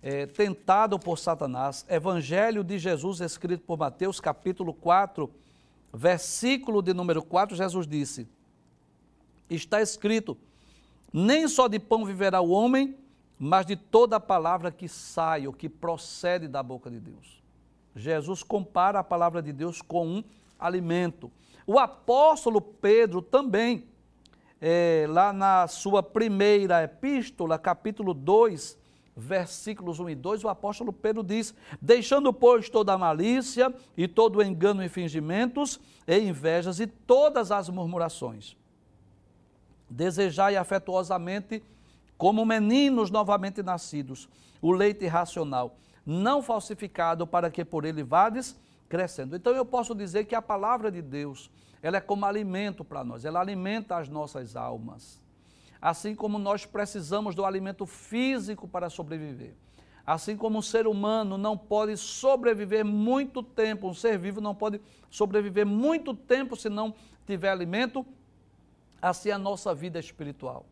é, 0.03 0.27
tentado 0.27 0.99
por 0.99 1.21
Satanás, 1.21 1.87
Evangelho 1.89 2.65
de 2.65 2.81
Jesus, 2.81 3.21
escrito 3.21 3.63
por 3.63 3.79
Mateus, 3.79 4.19
capítulo 4.19 4.75
4, 4.75 5.31
versículo 5.95 6.83
de 6.83 6.93
número 6.93 7.23
4, 7.23 7.57
Jesus 7.57 7.87
disse: 7.87 8.27
Está 9.49 9.81
escrito, 9.81 10.37
nem 11.13 11.47
só 11.47 11.69
de 11.69 11.79
pão 11.79 12.05
viverá 12.05 12.41
o 12.41 12.51
homem, 12.51 12.99
mas 13.39 13.67
de 13.67 13.77
toda 13.77 14.17
a 14.17 14.21
palavra 14.21 14.73
que 14.73 14.89
sai 14.89 15.47
ou 15.47 15.53
que 15.53 15.69
procede 15.69 16.49
da 16.49 16.61
boca 16.61 16.91
de 16.91 16.99
Deus. 16.99 17.41
Jesus 17.95 18.43
compara 18.43 18.99
a 18.99 19.05
palavra 19.05 19.41
de 19.41 19.53
Deus 19.53 19.81
com 19.81 20.09
um 20.09 20.25
alimento. 20.59 21.31
O 21.69 21.79
apóstolo 21.79 22.61
Pedro 22.61 23.23
também, 23.23 23.85
é, 24.65 25.07
lá 25.09 25.33
na 25.33 25.67
sua 25.67 26.05
primeira 26.05 26.85
epístola, 26.85 27.59
capítulo 27.59 28.15
2, 28.15 28.79
versículos 29.17 29.99
1 29.99 30.11
e 30.11 30.15
2, 30.15 30.45
o 30.45 30.49
apóstolo 30.49 30.93
Pedro 30.93 31.25
diz: 31.25 31.53
Deixando, 31.81 32.33
pois, 32.33 32.71
toda 32.71 32.93
a 32.93 32.99
malícia 32.99 33.75
e 33.97 34.07
todo 34.07 34.37
o 34.37 34.43
engano 34.43 34.85
e 34.85 34.89
fingimentos, 34.89 35.81
e 36.07 36.17
invejas 36.17 36.79
e 36.79 36.87
todas 36.87 37.51
as 37.51 37.69
murmurações. 37.69 38.57
Desejai 39.91 40.55
afetuosamente, 40.55 41.61
como 42.17 42.47
meninos 42.47 43.11
novamente 43.11 43.65
nascidos, 43.65 44.29
o 44.61 44.71
leite 44.71 45.09
racional, 45.09 45.77
não 46.07 46.41
falsificado, 46.41 47.27
para 47.27 47.51
que 47.51 47.65
por 47.65 47.85
ele 47.85 48.05
vades 48.05 48.57
crescendo. 48.89 49.35
Então 49.35 49.53
eu 49.55 49.67
posso 49.67 49.93
dizer 49.93 50.25
que 50.25 50.37
a 50.37 50.41
palavra 50.41 50.89
de 50.89 51.03
Deus, 51.03 51.51
ela 51.83 51.97
é 51.97 52.01
como 52.01 52.25
alimento 52.25 52.85
para 52.85 53.03
nós, 53.03 53.25
ela 53.25 53.41
alimenta 53.41 53.97
as 53.97 54.09
nossas 54.09 54.57
almas 54.57 55.23
assim 55.83 56.15
como 56.15 56.39
nós 56.39 56.65
precisamos 56.65 57.35
do 57.35 57.45
alimento 57.45 57.85
físico 57.85 58.69
para 58.69 58.89
sobreviver. 58.89 59.57
Assim 60.07 60.37
como 60.37 60.59
um 60.59 60.63
ser 60.63 60.87
humano 60.87 61.37
não 61.37 61.59
pode 61.59 61.97
sobreviver 61.97 62.85
muito 62.85 63.43
tempo, 63.43 63.89
um 63.89 63.95
ser 63.95 64.17
vivo 64.17 64.41
não 64.41 64.55
pode 64.55 64.81
sobreviver 65.11 65.67
muito 65.67 66.15
tempo 66.15 66.55
se 66.55 66.69
não 66.69 66.95
tiver 67.27 67.51
alimento, 67.51 68.07
assim 69.01 69.31
é 69.31 69.33
a 69.33 69.39
nossa 69.39 69.75
vida 69.75 69.99
espiritual. 69.99 70.67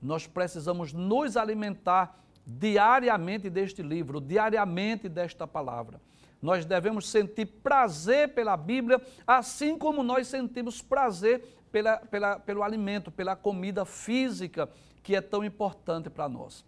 Nós 0.00 0.28
precisamos 0.28 0.92
nos 0.92 1.36
alimentar 1.36 2.20
diariamente 2.46 3.50
deste 3.50 3.82
livro, 3.82 4.20
diariamente 4.20 5.08
desta 5.08 5.46
palavra. 5.46 6.00
Nós 6.40 6.64
devemos 6.64 7.08
sentir 7.08 7.46
prazer 7.46 8.34
pela 8.34 8.56
Bíblia, 8.56 9.00
assim 9.26 9.76
como 9.76 10.02
nós 10.02 10.28
sentimos 10.28 10.82
prazer 10.82 11.42
pela, 11.72 11.96
pela, 11.98 12.38
pelo 12.38 12.62
alimento, 12.62 13.10
pela 13.10 13.34
comida 13.34 13.84
física 13.84 14.68
que 15.02 15.14
é 15.14 15.20
tão 15.20 15.44
importante 15.44 16.10
para 16.10 16.28
nós. 16.28 16.64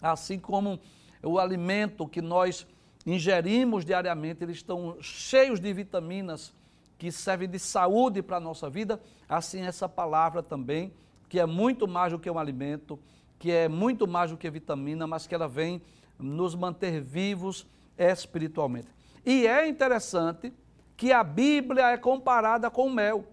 Assim 0.00 0.38
como 0.38 0.78
o 1.22 1.38
alimento 1.38 2.06
que 2.06 2.22
nós 2.22 2.66
ingerimos 3.06 3.84
diariamente, 3.84 4.42
eles 4.42 4.56
estão 4.56 4.96
cheios 5.00 5.60
de 5.60 5.72
vitaminas 5.72 6.52
que 6.96 7.10
servem 7.10 7.48
de 7.48 7.58
saúde 7.58 8.22
para 8.22 8.38
a 8.38 8.40
nossa 8.40 8.70
vida, 8.70 9.00
assim 9.28 9.62
essa 9.62 9.88
palavra 9.88 10.42
também, 10.42 10.92
que 11.28 11.38
é 11.38 11.46
muito 11.46 11.86
mais 11.88 12.12
do 12.12 12.18
que 12.18 12.30
um 12.30 12.38
alimento, 12.38 12.98
que 13.38 13.50
é 13.50 13.68
muito 13.68 14.06
mais 14.06 14.30
do 14.30 14.36
que 14.36 14.48
vitamina, 14.48 15.06
mas 15.06 15.26
que 15.26 15.34
ela 15.34 15.48
vem 15.48 15.82
nos 16.18 16.54
manter 16.54 17.00
vivos 17.00 17.66
espiritualmente. 17.96 18.88
E 19.24 19.46
é 19.46 19.66
interessante 19.66 20.52
que 20.96 21.12
a 21.12 21.24
Bíblia 21.24 21.90
é 21.90 21.96
comparada 21.96 22.70
com 22.70 22.90
mel 22.90 23.26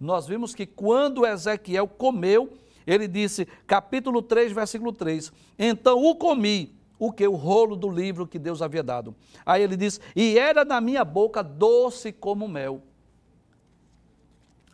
nós 0.00 0.26
vimos 0.26 0.54
que 0.54 0.64
quando 0.64 1.26
Ezequiel 1.26 1.88
comeu, 1.88 2.52
ele 2.86 3.08
disse, 3.08 3.46
capítulo 3.66 4.22
3, 4.22 4.52
versículo 4.52 4.92
3, 4.92 5.32
então 5.58 6.02
o 6.04 6.14
comi, 6.14 6.74
o 6.98 7.12
que? 7.12 7.26
O 7.26 7.34
rolo 7.34 7.76
do 7.76 7.90
livro 7.90 8.26
que 8.26 8.38
Deus 8.38 8.62
havia 8.62 8.82
dado. 8.82 9.14
Aí 9.44 9.62
ele 9.62 9.76
diz, 9.76 10.00
e 10.14 10.38
era 10.38 10.64
na 10.64 10.80
minha 10.80 11.04
boca 11.04 11.42
doce 11.42 12.12
como 12.12 12.48
mel. 12.48 12.82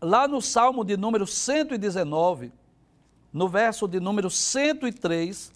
Lá 0.00 0.29
no 0.29 0.42
Salmo 0.42 0.85
de 0.85 0.96
número 0.96 1.27
119, 1.27 2.53
no 3.33 3.48
verso 3.48 3.88
de 3.88 3.98
número 3.98 4.29
103, 4.29 5.53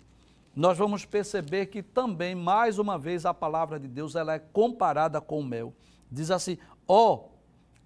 nós 0.60 0.76
vamos 0.76 1.04
perceber 1.04 1.66
que 1.66 1.82
também, 1.82 2.34
mais 2.34 2.78
uma 2.78 2.98
vez, 2.98 3.24
a 3.24 3.32
palavra 3.32 3.78
de 3.78 3.88
Deus 3.88 4.14
ela 4.14 4.34
é 4.34 4.38
comparada 4.38 5.20
com 5.20 5.40
o 5.40 5.44
mel. 5.44 5.72
Diz 6.10 6.30
assim, 6.30 6.58
ó, 6.86 7.14
oh, 7.14 7.38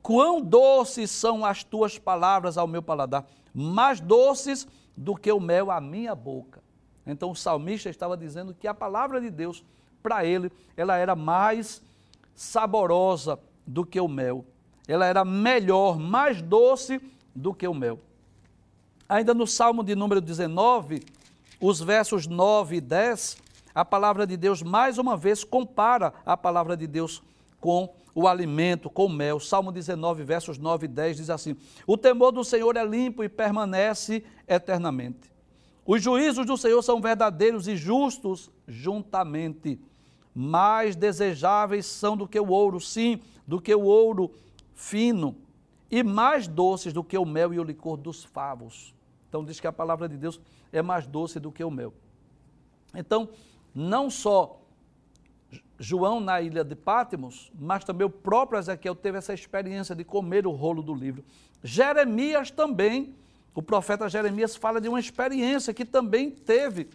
Quão 0.03 0.41
doces 0.41 1.11
são 1.11 1.45
as 1.45 1.63
tuas 1.63 1.97
palavras 1.97 2.59
ao 2.59 2.67
meu 2.67 2.83
paladar, 2.83 3.25
mais 3.55 4.01
doces 4.01 4.67
do 4.97 5.15
que 5.15 5.31
o 5.31 5.39
mel 5.39 5.71
à 5.71 5.81
minha 5.81 6.15
boca. 6.15 6.61
Então 7.07 7.31
o 7.31 7.37
salmista 7.37 7.89
estava 7.89 8.17
dizendo 8.17 8.53
que 8.53 8.67
a 8.67 8.75
palavra 8.75 9.21
de 9.21 9.31
Deus, 9.31 9.65
para 10.03 10.25
ele, 10.25 10.51
ela 10.77 10.97
era 10.97 11.15
mais 11.15 11.81
saborosa 12.35 13.39
do 13.65 13.87
que 13.87 14.01
o 14.01 14.09
mel. 14.09 14.45
Ela 14.89 15.07
era 15.07 15.25
melhor, 15.25 15.99
mais 15.99 16.43
doce 16.43 17.01
do 17.35 17.55
que 17.55 17.67
o 17.69 17.75
mel. 17.75 18.01
Ainda 19.09 19.33
no 19.33 19.47
Salmo 19.47 19.85
de 19.85 19.95
número 19.95 20.21
19, 20.21 21.01
os 21.63 21.81
versos 21.81 22.27
9 22.27 22.77
e 22.77 22.81
10, 22.81 23.37
a 23.73 23.85
palavra 23.85 24.27
de 24.27 24.37
Deus 24.37 24.65
mais 24.65 24.99
uma 24.99 25.17
vez 25.17 25.45
compara 25.45 26.13
a 26.27 26.37
palavra 26.37 26.77
de 26.77 26.89
Deus 26.89 27.23
com 27.61 27.95
o 28.13 28.27
alimento 28.27 28.91
com 28.91 29.09
mel. 29.09 29.39
Salmo 29.39 29.71
19, 29.71 30.25
versos 30.25 30.59
9 30.59 30.87
e 30.87 30.89
10 30.89 31.19
diz 31.19 31.31
assim: 31.31 31.57
O 31.87 31.97
temor 31.97 32.33
do 32.33 32.43
Senhor 32.43 32.77
é 32.77 32.85
limpo 32.85 33.23
e 33.23 33.29
permanece 33.29 34.25
eternamente. 34.47 35.31
Os 35.87 36.03
juízos 36.03 36.45
do 36.45 36.57
Senhor 36.57 36.83
são 36.83 37.01
verdadeiros 37.01 37.69
e 37.69 37.77
justos 37.77 38.51
juntamente. 38.67 39.81
Mais 40.35 40.97
desejáveis 40.97 41.87
são 41.87 42.17
do 42.17 42.27
que 42.27 42.41
o 42.41 42.49
ouro, 42.49 42.81
sim, 42.81 43.21
do 43.47 43.61
que 43.61 43.73
o 43.73 43.83
ouro 43.83 44.33
fino, 44.75 45.37
e 45.89 46.03
mais 46.03 46.49
doces 46.49 46.93
do 46.93 47.05
que 47.05 47.17
o 47.17 47.25
mel 47.25 47.55
e 47.55 47.61
o 47.61 47.65
licor 47.65 47.97
dos 47.97 48.25
favos. 48.25 48.93
Então 49.29 49.45
diz 49.45 49.61
que 49.61 49.67
a 49.67 49.73
palavra 49.73 50.09
de 50.09 50.17
Deus 50.17 50.41
é 50.73 50.83
mais 50.83 51.07
doce 51.07 51.39
do 51.39 51.53
que 51.53 51.63
o 51.63 51.71
mel. 51.71 51.93
Então, 52.95 53.29
não 53.75 54.11
só 54.11 54.61
João 55.79 56.21
na 56.21 56.41
ilha 56.41 56.65
de 56.65 56.75
Pátimos, 56.75 57.51
mas 57.59 57.85
também 57.85 58.07
o 58.07 58.11
próprio 58.11 58.59
Ezequiel 58.59 58.95
teve 58.95 59.19
essa 59.19 59.35
experiência 59.35 59.95
de 59.95 60.05
comer 60.05 60.47
o 60.47 60.53
rolo 60.53 60.83
do 60.83 60.95
livro. 60.95 61.25
Jeremias 61.63 62.51
também, 62.51 63.15
o 63.55 63.63
profeta 63.63 64.09
Jeremias 64.09 64.57
fala 64.57 64.81
de 64.81 64.89
uma 64.89 65.01
experiência 65.01 65.75
que 65.75 65.85
também 65.85 66.31
teve 66.31 66.89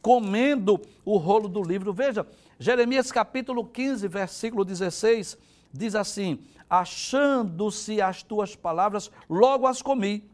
comendo 0.00 0.80
o 1.04 1.16
rolo 1.16 1.48
do 1.48 1.62
livro. 1.62 1.92
Veja, 1.92 2.26
Jeremias 2.58 3.12
capítulo 3.12 3.64
15, 3.64 4.08
versículo 4.08 4.64
16, 4.64 5.36
diz 5.72 5.94
assim: 5.94 6.40
Achando-se 6.68 8.00
as 8.00 8.22
tuas 8.22 8.56
palavras, 8.56 9.10
logo 9.28 9.66
as 9.66 9.82
comi, 9.82 10.24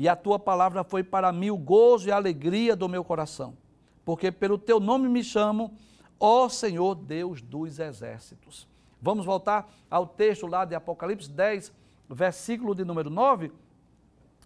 e 0.00 0.08
a 0.08 0.16
tua 0.16 0.38
palavra 0.38 0.82
foi 0.82 1.04
para 1.04 1.30
mim 1.30 1.50
o 1.50 1.58
gozo 1.58 2.08
e 2.08 2.10
a 2.10 2.16
alegria 2.16 2.74
do 2.74 2.88
meu 2.88 3.04
coração, 3.04 3.54
porque 4.02 4.32
pelo 4.32 4.56
teu 4.56 4.80
nome 4.80 5.06
me 5.10 5.22
chamo 5.22 5.74
ó 6.18 6.48
Senhor 6.48 6.94
Deus 6.94 7.42
dos 7.42 7.78
exércitos. 7.78 8.66
Vamos 8.98 9.26
voltar 9.26 9.70
ao 9.90 10.06
texto 10.06 10.46
lá 10.46 10.64
de 10.64 10.74
Apocalipse 10.74 11.30
10, 11.30 11.70
versículo 12.08 12.74
de 12.74 12.82
número 12.82 13.10
9. 13.10 13.52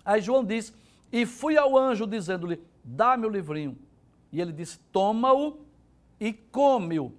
Aí 0.05 0.21
João 0.21 0.45
diz: 0.45 0.75
E 1.13 1.25
fui 1.25 1.57
ao 1.57 1.79
anjo 1.79 2.05
dizendo-lhe: 2.05 2.61
Dá-me 2.83 3.25
o 3.25 3.31
livrinho. 3.31 3.79
E 4.33 4.41
ele 4.41 4.53
disse: 4.53 4.81
Toma-o 4.91 5.61
e 6.19 6.33
come-o, 6.33 7.13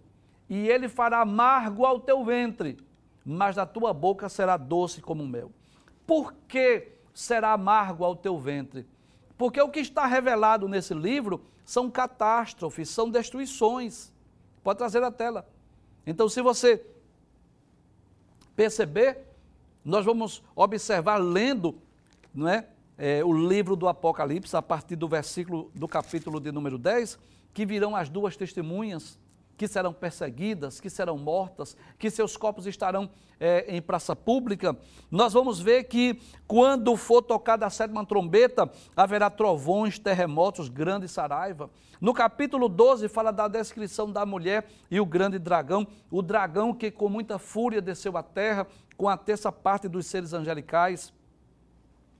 e 0.49 0.67
ele 0.67 0.89
fará 0.89 1.21
amargo 1.21 1.85
ao 1.85 2.01
teu 2.01 2.25
ventre, 2.25 2.75
mas 3.23 3.55
da 3.55 3.65
tua 3.65 3.93
boca 3.93 4.27
será 4.27 4.57
doce 4.57 5.01
como 5.01 5.25
mel. 5.25 5.53
Por 6.05 6.33
que 6.49 6.94
será 7.15 7.53
amargo 7.53 8.03
ao 8.03 8.15
teu 8.15 8.37
ventre? 8.37 8.85
Porque 9.37 9.59
o 9.59 9.69
que 9.69 9.79
está 9.79 10.05
revelado 10.05 10.67
nesse 10.67 10.93
livro 10.93 11.41
são 11.65 11.89
catástrofes, 11.89 12.89
são 12.89 13.09
destruições. 13.09 14.13
Pode 14.63 14.77
trazer 14.77 15.01
a 15.01 15.11
tela. 15.11 15.47
Então, 16.05 16.29
se 16.29 16.41
você 16.41 16.85
perceber, 18.55 19.19
nós 19.83 20.05
vamos 20.05 20.43
observar 20.55 21.17
lendo 21.17 21.75
não 22.33 22.47
é, 22.47 22.67
é, 22.97 23.23
o 23.23 23.33
livro 23.33 23.75
do 23.75 23.87
Apocalipse, 23.87 24.55
a 24.55 24.61
partir 24.61 24.95
do 24.95 25.07
versículo 25.07 25.71
do 25.73 25.87
capítulo 25.87 26.39
de 26.39 26.51
número 26.51 26.77
10, 26.77 27.17
que 27.53 27.65
virão 27.65 27.95
as 27.95 28.09
duas 28.09 28.35
testemunhas 28.35 29.17
que 29.57 29.67
serão 29.67 29.93
perseguidas, 29.93 30.79
que 30.79 30.89
serão 30.89 31.17
mortas, 31.17 31.75
que 31.97 32.09
seus 32.09 32.35
corpos 32.35 32.65
estarão 32.67 33.09
é, 33.39 33.65
em 33.75 33.81
praça 33.81 34.15
pública, 34.15 34.77
nós 35.09 35.33
vamos 35.33 35.59
ver 35.59 35.85
que 35.85 36.19
quando 36.47 36.95
for 36.95 37.21
tocada 37.21 37.65
a 37.65 37.69
sétima 37.69 38.05
trombeta, 38.05 38.69
haverá 38.95 39.29
trovões, 39.29 39.99
terremotos, 39.99 40.69
grande 40.69 41.07
saraiva. 41.07 41.69
No 41.99 42.13
capítulo 42.13 42.67
12 42.67 43.07
fala 43.07 43.31
da 43.31 43.47
descrição 43.47 44.11
da 44.11 44.25
mulher 44.25 44.67
e 44.91 44.99
o 44.99 45.05
grande 45.05 45.39
dragão, 45.39 45.87
o 46.11 46.21
dragão 46.21 46.73
que 46.73 46.91
com 46.91 47.09
muita 47.09 47.39
fúria 47.39 47.81
desceu 47.81 48.17
à 48.17 48.23
terra, 48.23 48.67
com 48.97 49.09
a 49.09 49.17
terça 49.17 49.51
parte 49.51 49.87
dos 49.87 50.05
seres 50.05 50.33
angelicais. 50.33 51.13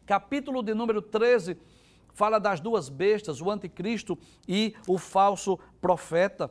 Capítulo 0.06 0.62
de 0.62 0.74
número 0.74 1.02
13 1.02 1.58
fala 2.16 2.40
das 2.40 2.62
duas 2.62 2.88
bestas, 2.88 3.42
o 3.42 3.52
anticristo 3.52 4.18
e 4.48 4.74
o 4.88 4.98
falso 4.98 5.60
profeta. 5.82 6.50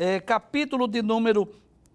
É, 0.00 0.20
capítulo 0.20 0.86
de 0.86 1.02
número 1.02 1.52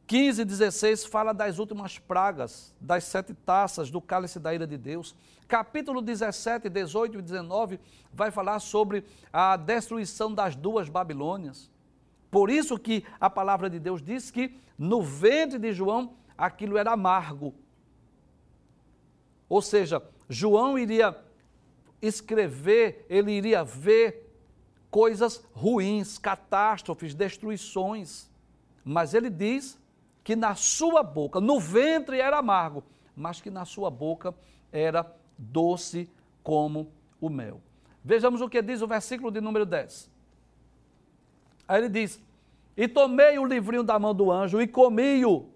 15 0.08 0.42
e 0.42 0.44
16 0.44 1.06
fala 1.06 1.34
das 1.34 1.58
últimas 1.58 1.98
pragas, 1.98 2.76
das 2.78 3.06
sete 3.06 3.34
taças, 3.34 3.90
do 3.90 4.02
cálice 4.02 4.42
da 4.42 4.54
ira 4.54 4.68
de 4.68 4.78
Deus. 4.78 5.16
Capítulo 5.48 6.02
17, 6.02 6.68
18 6.68 7.20
e 7.20 7.22
19 7.22 7.80
vai 8.12 8.30
falar 8.30 8.60
sobre 8.60 9.06
a 9.32 9.56
destruição 9.56 10.34
das 10.34 10.54
duas 10.54 10.90
Babilônias. 10.90 11.72
Por 12.30 12.50
isso 12.50 12.78
que 12.78 13.06
a 13.22 13.30
palavra 13.30 13.70
de 13.70 13.80
Deus 13.80 14.02
diz 14.02 14.30
que 14.30 14.60
no 14.78 15.02
ventre 15.02 15.58
de 15.58 15.72
João 15.72 16.14
aquilo 16.38 16.78
era 16.78 16.92
amargo. 16.92 17.56
Ou 19.48 19.62
seja, 19.62 20.04
João 20.28 20.78
iria 20.78 21.18
escrever, 22.02 23.06
ele 23.08 23.32
iria 23.32 23.64
ver 23.64 24.23
coisas 24.94 25.44
ruins, 25.56 26.20
catástrofes, 26.20 27.16
destruições. 27.16 28.30
Mas 28.86 29.16
ele 29.16 29.28
diz 29.28 29.82
que 30.24 30.36
na 30.36 30.54
sua 30.54 31.02
boca, 31.02 31.42
no 31.42 31.60
ventre 31.60 32.20
era 32.20 32.38
amargo, 32.38 32.84
mas 33.16 33.42
que 33.42 33.50
na 33.50 33.66
sua 33.66 33.90
boca 33.90 34.36
era 34.72 35.12
doce 35.36 36.08
como 36.44 36.92
o 37.20 37.28
mel. 37.28 37.60
Vejamos 38.04 38.40
o 38.40 38.48
que 38.48 38.62
diz 38.62 38.84
o 38.84 38.88
versículo 38.88 39.32
de 39.32 39.42
número 39.42 39.66
10. 39.66 40.12
Aí 41.68 41.82
ele 41.82 41.90
diz: 41.90 42.22
E 42.78 42.88
tomei 42.88 43.40
o 43.40 43.46
livrinho 43.46 43.84
da 43.84 43.98
mão 43.98 44.14
do 44.14 44.32
anjo 44.32 44.62
e 44.62 44.68
comi-o, 44.68 45.50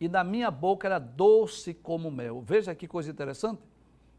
e 0.00 0.08
na 0.08 0.24
minha 0.24 0.50
boca 0.50 0.88
era 0.88 0.98
doce 0.98 1.72
como 1.72 2.10
mel. 2.10 2.42
Veja 2.44 2.74
que 2.74 2.88
coisa 2.88 3.12
interessante. 3.12 3.62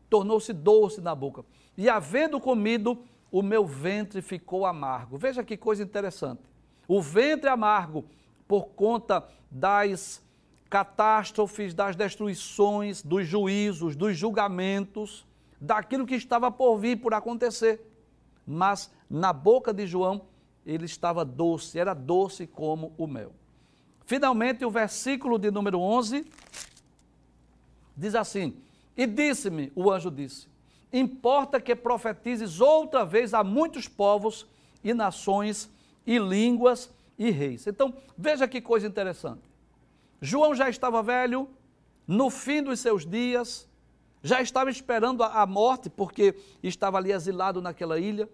Tornou-se 0.09 0.53
doce 0.53 1.01
na 1.01 1.13
boca. 1.13 1.43
E 1.77 1.89
havendo 1.89 2.39
comido, 2.39 3.03
o 3.33 3.41
meu 3.41 3.65
ventre 3.65 4.21
ficou 4.21 4.63
amargo. 4.63 5.17
Veja 5.17 5.43
que 5.43 5.57
coisa 5.57 5.81
interessante. 5.81 6.43
O 6.87 7.01
ventre 7.01 7.49
amargo 7.49 8.05
por 8.47 8.67
conta 8.67 9.27
das 9.49 10.23
catástrofes, 10.69 11.73
das 11.73 11.95
destruições, 11.95 13.01
dos 13.01 13.25
juízos, 13.25 13.95
dos 13.95 14.15
julgamentos, 14.15 15.25
daquilo 15.59 16.05
que 16.05 16.13
estava 16.13 16.51
por 16.51 16.77
vir, 16.77 16.97
por 16.97 17.11
acontecer. 17.15 17.81
Mas 18.45 18.91
na 19.09 19.33
boca 19.33 19.73
de 19.73 19.87
João 19.87 20.27
ele 20.63 20.85
estava 20.85 21.25
doce, 21.25 21.79
era 21.79 21.95
doce 21.95 22.45
como 22.45 22.93
o 22.99 23.07
mel. 23.07 23.33
Finalmente, 24.05 24.63
o 24.63 24.69
versículo 24.69 25.39
de 25.39 25.49
número 25.49 25.79
11 25.79 26.23
diz 27.97 28.13
assim: 28.13 28.55
E 28.95 29.07
disse-me, 29.07 29.71
o 29.75 29.89
anjo 29.89 30.11
disse: 30.11 30.52
Importa 30.93 31.59
que 31.59 31.75
profetizes 31.75 32.61
outra 32.61 33.03
vez 33.03 33.33
a 33.33 33.43
muitos 33.43 33.87
povos 33.87 34.45
e 34.83 34.93
nações 34.93 35.67
e 36.05 36.19
línguas 36.19 36.93
e 37.17 37.31
reis. 37.31 37.65
Então, 37.65 37.91
veja 38.15 38.47
que 38.47 38.61
coisa 38.61 38.85
interessante. 38.85 39.41
João 40.21 40.53
já 40.53 40.69
estava 40.69 41.01
velho, 41.01 41.49
no 42.07 42.29
fim 42.29 42.61
dos 42.61 42.79
seus 42.79 43.05
dias, 43.05 43.67
já 44.21 44.39
estava 44.41 44.69
esperando 44.69 45.23
a 45.23 45.45
morte, 45.45 45.89
porque 45.89 46.35
estava 46.61 46.97
ali 46.97 47.11
exilado 47.11 47.61
naquela 47.61 47.99
ilha. 47.99 48.29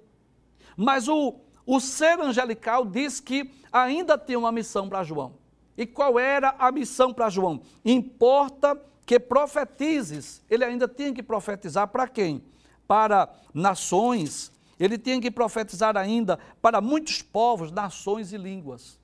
Mas 0.76 1.08
o, 1.08 1.40
o 1.66 1.80
ser 1.80 2.20
angelical 2.20 2.86
diz 2.86 3.20
que 3.20 3.52
ainda 3.72 4.18
tinha 4.18 4.38
uma 4.38 4.52
missão 4.52 4.90
para 4.90 5.04
João. 5.04 5.34
E 5.78 5.86
qual 5.86 6.20
era 6.20 6.56
a 6.60 6.72
missão 6.72 7.14
para 7.14 7.30
João? 7.30 7.62
Importa 7.86 8.76
que 9.10 9.20
profetizes. 9.20 10.46
Ele 10.48 10.64
ainda 10.64 10.88
tinha 10.88 11.12
que 11.12 11.24
profetizar 11.24 11.88
para 11.88 12.08
quem? 12.08 12.44
Para 12.88 13.28
nações. 13.52 14.52
Ele 14.80 15.00
tinha 15.00 15.20
que 15.20 15.32
profetizar 15.32 15.98
ainda 15.98 16.38
para 16.62 16.80
muitos 16.80 17.24
povos, 17.24 17.72
nações 17.72 18.32
e 18.34 18.38
línguas. 18.38 19.00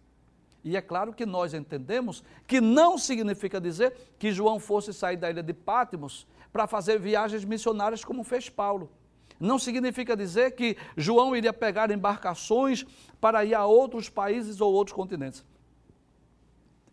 E 0.64 0.78
é 0.78 0.82
claro 0.82 1.12
que 1.12 1.26
nós 1.26 1.56
entendemos 1.56 2.24
que 2.46 2.62
não 2.62 3.00
significa 3.00 3.60
dizer 3.60 3.98
que 4.20 4.32
João 4.32 4.60
fosse 4.60 4.94
sair 4.94 5.18
da 5.18 5.28
ilha 5.28 5.42
de 5.42 5.54
Pátimos 5.56 6.28
para 6.54 6.68
fazer 6.68 7.00
viagens 7.00 7.44
missionárias 7.44 8.06
como 8.06 8.24
fez 8.24 8.48
Paulo. 8.48 8.92
Não 9.40 9.58
significa 9.58 10.16
dizer 10.16 10.52
que 10.52 10.78
João 10.96 11.36
iria 11.36 11.52
pegar 11.52 11.90
embarcações 11.90 12.86
para 13.20 13.44
ir 13.44 13.56
a 13.56 13.66
outros 13.66 14.08
países 14.08 14.62
ou 14.62 14.72
outros 14.72 14.96
continentes. 14.96 15.44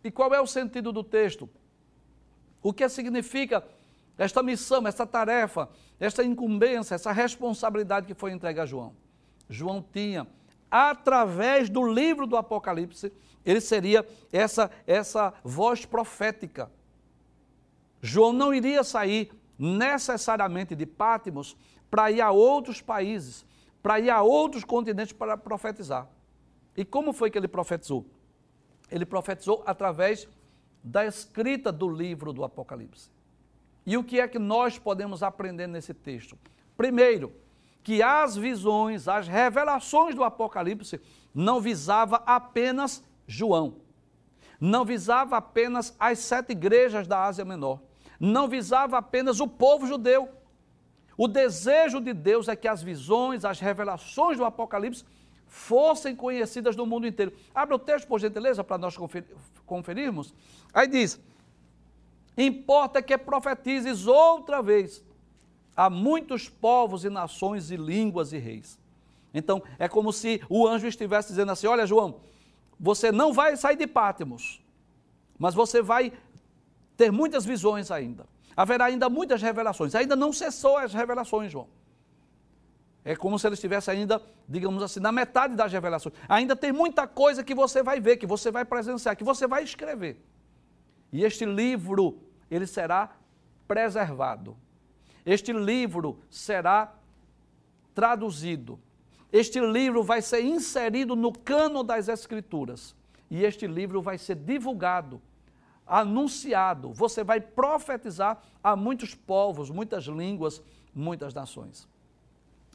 E 0.03 0.09
qual 0.09 0.33
é 0.33 0.41
o 0.41 0.47
sentido 0.47 0.91
do 0.91 1.03
texto? 1.03 1.47
O 2.63 2.73
que 2.73 2.87
significa 2.89 3.63
esta 4.17 4.41
missão, 4.41 4.87
essa 4.87 5.05
tarefa, 5.05 5.69
esta 5.99 6.23
incumbência, 6.23 6.95
essa 6.95 7.11
responsabilidade 7.11 8.07
que 8.07 8.13
foi 8.15 8.31
entregue 8.31 8.61
a 8.61 8.65
João? 8.65 8.95
João 9.49 9.85
tinha, 9.93 10.25
através 10.71 11.69
do 11.69 11.85
livro 11.85 12.25
do 12.25 12.37
Apocalipse, 12.37 13.11
ele 13.45 13.59
seria 13.59 14.07
essa, 14.31 14.71
essa 14.87 15.33
voz 15.43 15.85
profética. 15.85 16.71
João 18.01 18.31
não 18.31 18.53
iria 18.53 18.83
sair 18.83 19.31
necessariamente 19.59 20.75
de 20.75 20.85
Pátimos 20.85 21.55
para 21.91 22.09
ir 22.09 22.21
a 22.21 22.31
outros 22.31 22.81
países, 22.81 23.45
para 23.83 23.99
ir 23.99 24.09
a 24.09 24.21
outros 24.21 24.63
continentes 24.63 25.13
para 25.13 25.37
profetizar. 25.37 26.07
E 26.75 26.85
como 26.85 27.13
foi 27.13 27.29
que 27.29 27.37
ele 27.37 27.47
profetizou? 27.47 28.05
ele 28.93 29.05
profetizou 29.05 29.63
através 29.65 30.27
da 30.83 31.05
escrita 31.05 31.71
do 31.71 31.89
livro 31.89 32.33
do 32.33 32.43
Apocalipse. 32.43 33.09
E 33.85 33.97
o 33.97 34.03
que 34.03 34.19
é 34.19 34.27
que 34.27 34.39
nós 34.39 34.77
podemos 34.77 35.23
aprender 35.23 35.67
nesse 35.67 35.93
texto? 35.93 36.37
Primeiro, 36.75 37.33
que 37.83 38.01
as 38.01 38.35
visões, 38.35 39.07
as 39.07 39.27
revelações 39.27 40.15
do 40.15 40.23
Apocalipse 40.23 40.99
não 41.33 41.59
visava 41.59 42.23
apenas 42.25 43.03
João, 43.27 43.75
não 44.59 44.85
visava 44.85 45.37
apenas 45.37 45.95
as 45.99 46.19
sete 46.19 46.51
igrejas 46.51 47.07
da 47.07 47.25
Ásia 47.25 47.43
Menor, 47.43 47.79
não 48.19 48.47
visava 48.47 48.97
apenas 48.97 49.39
o 49.39 49.47
povo 49.47 49.85
judeu. 49.85 50.29
O 51.17 51.27
desejo 51.27 51.99
de 51.99 52.13
Deus 52.13 52.47
é 52.47 52.55
que 52.55 52.67
as 52.67 52.81
visões, 52.81 53.45
as 53.45 53.59
revelações 53.59 54.37
do 54.37 54.45
Apocalipse 54.45 55.03
fossem 55.53 56.15
conhecidas 56.15 56.75
no 56.75 56.83
mundo 56.83 57.05
inteiro. 57.05 57.31
Abra 57.53 57.75
o 57.75 57.79
texto, 57.79 58.07
por 58.07 58.19
gentileza, 58.19 58.63
para 58.63 58.79
nós 58.79 58.97
conferirmos. 59.67 60.33
Aí 60.73 60.87
diz: 60.87 61.21
Importa 62.35 63.03
que 63.03 63.15
profetizes 63.15 64.07
outra 64.07 64.63
vez 64.63 65.05
a 65.77 65.91
muitos 65.91 66.49
povos 66.49 67.05
e 67.05 67.09
nações 67.09 67.69
e 67.69 67.75
línguas 67.75 68.33
e 68.33 68.39
reis. 68.39 68.79
Então, 69.31 69.61
é 69.77 69.87
como 69.87 70.11
se 70.11 70.41
o 70.49 70.67
anjo 70.67 70.87
estivesse 70.87 71.29
dizendo 71.29 71.51
assim: 71.51 71.67
Olha, 71.67 71.85
João, 71.85 72.21
você 72.79 73.11
não 73.11 73.31
vai 73.31 73.55
sair 73.55 73.75
de 73.75 73.85
Pátimos, 73.85 74.59
mas 75.37 75.53
você 75.53 75.83
vai 75.83 76.11
ter 76.97 77.11
muitas 77.11 77.45
visões 77.45 77.91
ainda. 77.91 78.25
Haverá 78.57 78.85
ainda 78.85 79.07
muitas 79.07 79.39
revelações. 79.39 79.93
Ainda 79.93 80.15
não 80.15 80.33
cessou 80.33 80.77
as 80.77 80.95
revelações, 80.95 81.51
João. 81.51 81.67
É 83.05 83.15
como 83.15 83.37
se 83.37 83.45
ele 83.45 83.55
estivesse 83.55 83.91
ainda, 83.91 84.21
digamos 84.47 84.81
assim, 84.81 84.99
na 84.99 85.11
metade 85.11 85.55
das 85.55 85.71
revelações. 85.71 86.15
Ainda 86.27 86.55
tem 86.55 86.71
muita 86.71 87.05
coisa 87.05 87.43
que 87.43 87.53
você 87.53 87.83
vai 87.83 87.99
ver, 87.99 88.17
que 88.17 88.25
você 88.25 88.49
vai 88.49 88.63
presenciar, 88.63 89.15
que 89.15 89.23
você 89.23 89.45
vai 89.45 89.63
escrever. 89.63 90.21
E 91.11 91.23
este 91.23 91.45
livro, 91.45 92.17
ele 92.49 92.65
será 92.65 93.15
preservado. 93.67 94.55
Este 95.25 95.51
livro 95.51 96.19
será 96.29 96.95
traduzido. 97.93 98.79
Este 99.31 99.59
livro 99.59 100.01
vai 100.03 100.21
ser 100.21 100.41
inserido 100.41 101.15
no 101.15 101.31
cano 101.31 101.83
das 101.83 102.07
Escrituras. 102.07 102.95
E 103.29 103.43
este 103.43 103.67
livro 103.67 104.01
vai 104.01 104.17
ser 104.17 104.35
divulgado, 104.35 105.21
anunciado. 105.85 106.93
Você 106.93 107.23
vai 107.23 107.41
profetizar 107.41 108.41
a 108.63 108.75
muitos 108.75 109.13
povos, 109.13 109.69
muitas 109.69 110.05
línguas, 110.05 110.61
muitas 110.93 111.33
nações. 111.33 111.87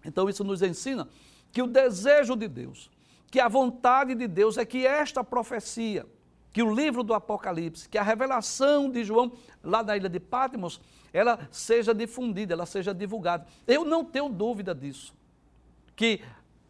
Então 0.04 0.28
isso 0.28 0.44
nos 0.44 0.62
ensina 0.62 1.08
que 1.52 1.62
o 1.62 1.66
desejo 1.66 2.36
de 2.36 2.48
Deus, 2.48 2.90
que 3.30 3.40
a 3.40 3.48
vontade 3.48 4.14
de 4.14 4.26
Deus 4.26 4.56
é 4.56 4.64
que 4.64 4.86
esta 4.86 5.22
profecia, 5.24 6.06
que 6.52 6.62
o 6.62 6.74
livro 6.74 7.02
do 7.02 7.14
Apocalipse, 7.14 7.88
que 7.88 7.98
a 7.98 8.02
revelação 8.02 8.90
de 8.90 9.04
João 9.04 9.32
lá 9.62 9.82
na 9.82 9.96
ilha 9.96 10.08
de 10.08 10.20
Patmos, 10.20 10.80
ela 11.12 11.48
seja 11.50 11.94
difundida, 11.94 12.54
ela 12.54 12.66
seja 12.66 12.94
divulgada. 12.94 13.46
Eu 13.66 13.84
não 13.84 14.04
tenho 14.04 14.28
dúvida 14.28 14.74
disso. 14.74 15.14
Que 15.94 16.22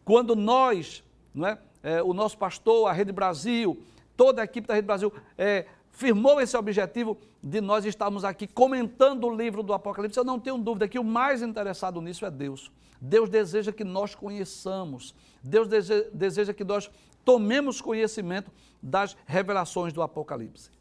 quando 0.03 0.35
nós, 0.35 1.03
não 1.33 1.47
é, 1.47 1.57
é 1.83 2.03
o 2.03 2.13
nosso 2.13 2.37
pastor, 2.37 2.87
a 2.87 2.91
Rede 2.91 3.11
Brasil, 3.11 3.81
toda 4.17 4.41
a 4.41 4.45
equipe 4.45 4.67
da 4.67 4.73
Rede 4.73 4.87
Brasil 4.87 5.13
é, 5.37 5.65
firmou 5.99 6.39
esse 6.39 6.55
objetivo 6.55 7.17
de 7.43 7.59
nós 7.59 7.83
estarmos 7.83 8.23
aqui 8.23 8.47
comentando 8.47 9.27
o 9.27 9.35
livro 9.35 9.61
do 9.61 9.73
Apocalipse. 9.73 10.17
Eu 10.17 10.23
não 10.23 10.39
tenho 10.39 10.57
dúvida 10.57 10.87
que 10.87 10.97
o 10.97 11.03
mais 11.03 11.41
interessado 11.41 11.99
nisso 11.99 12.25
é 12.25 12.31
Deus. 12.31 12.71
Deus 13.01 13.29
deseja 13.29 13.73
que 13.73 13.83
nós 13.83 14.15
conheçamos, 14.15 15.13
Deus 15.43 15.67
deseja 16.13 16.53
que 16.53 16.63
nós 16.63 16.89
tomemos 17.25 17.81
conhecimento 17.81 18.49
das 18.81 19.15
revelações 19.25 19.91
do 19.91 20.01
Apocalipse. 20.01 20.71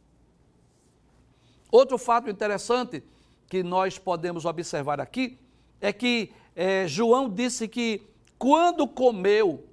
Outro 1.69 1.99
fato 1.99 2.31
interessante 2.31 3.03
que 3.49 3.65
nós 3.65 3.99
podemos 3.99 4.45
observar 4.45 5.01
aqui 5.01 5.37
é 5.81 5.93
que 5.93 6.31
é, 6.55 6.87
João 6.87 7.29
disse 7.29 7.67
que 7.67 8.03
quando 8.39 8.87
comeu 8.87 9.67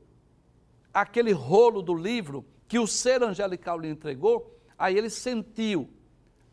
aquele 0.91 1.34
rolo 1.34 1.84
do 1.84 1.93
livro 1.93 2.43
que 2.68 2.80
o 2.80 2.88
ser 2.88 3.22
angelical 3.22 3.80
lhe 3.80 3.89
entregou, 3.89 4.55
aí 4.78 4.97
ele 4.97 5.09
sentiu 5.09 5.89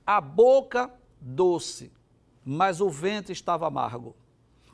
a 0.06 0.20
boca 0.20 0.92
doce, 1.20 1.92
mas 2.44 2.80
o 2.80 2.88
ventre 2.88 3.32
estava 3.32 3.66
amargo. 3.66 4.16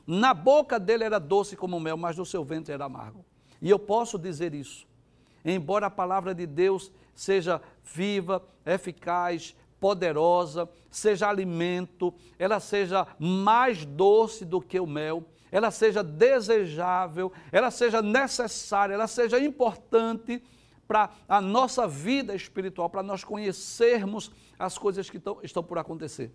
Na 0.05 0.33
boca 0.33 0.79
dele 0.79 1.03
era 1.03 1.19
doce 1.19 1.55
como 1.55 1.79
mel, 1.79 1.95
mas 1.95 2.17
no 2.17 2.25
seu 2.25 2.43
ventre 2.43 2.73
era 2.73 2.85
amargo. 2.85 3.23
E 3.61 3.69
eu 3.69 3.77
posso 3.77 4.17
dizer 4.17 4.53
isso. 4.53 4.87
Embora 5.45 5.87
a 5.87 5.91
palavra 5.91 6.33
de 6.33 6.45
Deus 6.45 6.91
seja 7.13 7.61
viva, 7.83 8.43
eficaz, 8.65 9.55
poderosa, 9.79 10.67
seja 10.89 11.29
alimento, 11.29 12.13
ela 12.37 12.59
seja 12.59 13.07
mais 13.17 13.85
doce 13.85 14.43
do 14.43 14.59
que 14.59 14.79
o 14.79 14.87
mel, 14.87 15.23
ela 15.51 15.71
seja 15.71 16.03
desejável, 16.03 17.31
ela 17.51 17.71
seja 17.71 18.01
necessária, 18.01 18.93
ela 18.93 19.07
seja 19.07 19.39
importante 19.39 20.43
para 20.89 21.11
a 21.27 21.39
nossa 21.39 21.87
vida 21.87 22.33
espiritual, 22.35 22.89
para 22.89 23.03
nós 23.03 23.23
conhecermos 23.23 24.31
as 24.57 24.75
coisas 24.75 25.07
que 25.07 25.17
estão, 25.17 25.37
estão 25.43 25.63
por 25.63 25.77
acontecer. 25.77 26.33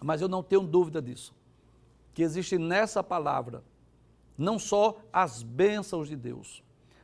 Mas 0.00 0.20
eu 0.20 0.28
não 0.28 0.40
tenho 0.40 0.62
dúvida 0.62 1.02
disso 1.02 1.34
que 2.14 2.22
existe 2.22 2.56
nessa 2.56 3.02
palavra 3.02 3.64
não 4.38 4.56
só 4.58 4.98
as 5.12 5.42
bênçãos 5.42 6.08
de 6.08 6.14
Deus, 6.14 6.62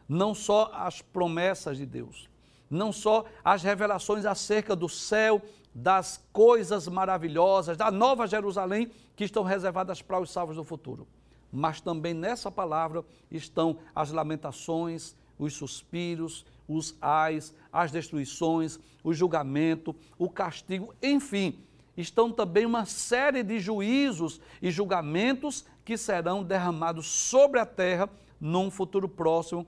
não 0.08 0.34
só 0.34 0.70
as 0.72 1.02
promessas 1.02 1.76
de 1.76 1.84
Deus, 1.84 2.30
não 2.70 2.92
só 2.92 3.24
as 3.44 3.62
revelações 3.62 4.24
acerca 4.24 4.76
do 4.76 4.88
céu, 4.88 5.42
das 5.74 6.22
coisas 6.32 6.86
maravilhosas, 6.86 7.76
da 7.76 7.90
nova 7.90 8.26
Jerusalém 8.26 8.90
que 9.16 9.24
estão 9.24 9.42
reservadas 9.42 10.00
para 10.00 10.20
os 10.20 10.30
salvos 10.30 10.56
do 10.56 10.62
futuro. 10.62 11.08
Mas 11.50 11.80
também 11.80 12.14
nessa 12.14 12.50
palavra 12.50 13.04
estão 13.30 13.78
as 13.94 14.12
lamentações, 14.12 15.16
os 15.38 15.54
suspiros, 15.54 16.44
os 16.68 16.96
ais, 17.00 17.54
as 17.72 17.90
destruições, 17.90 18.78
o 19.02 19.12
julgamento, 19.12 19.94
o 20.18 20.28
castigo, 20.28 20.94
enfim, 21.02 21.58
estão 21.96 22.30
também 22.30 22.64
uma 22.64 22.84
série 22.84 23.42
de 23.42 23.58
juízos 23.60 24.40
e 24.60 24.70
julgamentos 24.70 25.64
que 25.84 25.96
serão 25.96 26.42
derramados 26.42 27.06
sobre 27.06 27.60
a 27.60 27.66
terra 27.66 28.08
num 28.40 28.70
futuro 28.70 29.08
próximo, 29.08 29.66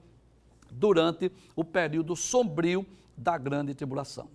durante 0.71 1.31
o 1.55 1.65
período 1.65 2.17
sombrio 2.17 2.85
da 3.17 3.39
grande 3.39 3.75
tribulação. 3.75 4.29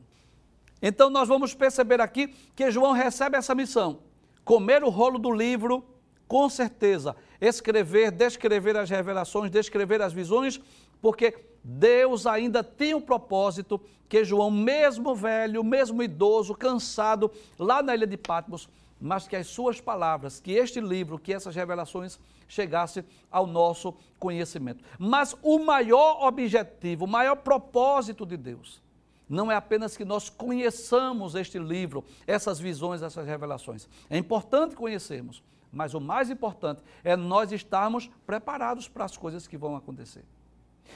Então 0.82 1.10
nós 1.10 1.28
vamos 1.28 1.53
perceber 1.53 1.99
aqui 1.99 2.28
que 2.55 2.72
João 2.72 2.93
recebe 2.93 3.38
essa 3.38 3.53
missão: 3.53 3.99
comer 4.45 4.84
o 4.84 4.89
rolo 4.89 5.20
do 5.20 5.32
livro, 5.32 5.84
com 6.30 6.48
certeza, 6.48 7.16
escrever, 7.42 8.12
descrever 8.12 8.78
as 8.78 8.88
revelações, 8.88 9.50
descrever 9.50 10.00
as 10.00 10.14
visões, 10.14 10.62
porque 11.02 11.36
Deus 11.64 12.28
ainda 12.28 12.64
tem 12.64 12.94
o 12.94 13.02
propósito 13.02 13.82
que 14.08 14.24
João, 14.24 14.52
mesmo 14.52 15.16
velho, 15.16 15.64
mesmo 15.64 16.04
idoso, 16.04 16.54
cansado, 16.54 17.32
lá 17.58 17.82
na 17.82 17.96
ilha 17.96 18.06
de 18.06 18.16
Patmos, 18.16 18.70
mas 19.02 19.28
que 19.28 19.36
as 19.36 19.48
suas 19.48 19.82
palavras, 19.82 20.40
que 20.40 20.52
este 20.52 20.80
livro, 20.80 21.18
que 21.18 21.34
essas 21.34 21.56
revelações 21.56 22.20
chegassem 22.48 23.04
ao 23.32 23.48
nosso 23.48 23.96
conhecimento. 24.20 24.84
Mas 25.00 25.36
o 25.42 25.58
maior 25.58 26.28
objetivo, 26.28 27.06
o 27.06 27.08
maior 27.08 27.38
propósito 27.38 28.24
de 28.24 28.38
Deus, 28.38 28.80
não 29.28 29.52
é 29.52 29.56
apenas 29.56 29.98
que 29.98 30.06
nós 30.06 30.30
conheçamos 30.30 31.34
este 31.34 31.58
livro, 31.58 32.06
essas 32.28 32.60
visões, 32.60 33.02
essas 33.02 33.26
revelações. 33.26 33.90
É 34.12 34.18
importante 34.18 34.76
conhecermos, 34.76 35.42
mas 35.72 35.93
o 35.93 35.99
mais 35.99 36.30
importante 36.30 36.82
é 37.03 37.15
nós 37.15 37.51
estarmos 37.51 38.09
preparados 38.26 38.88
para 38.88 39.05
as 39.05 39.15
coisas 39.15 39.47
que 39.47 39.57
vão 39.57 39.76
acontecer. 39.76 40.24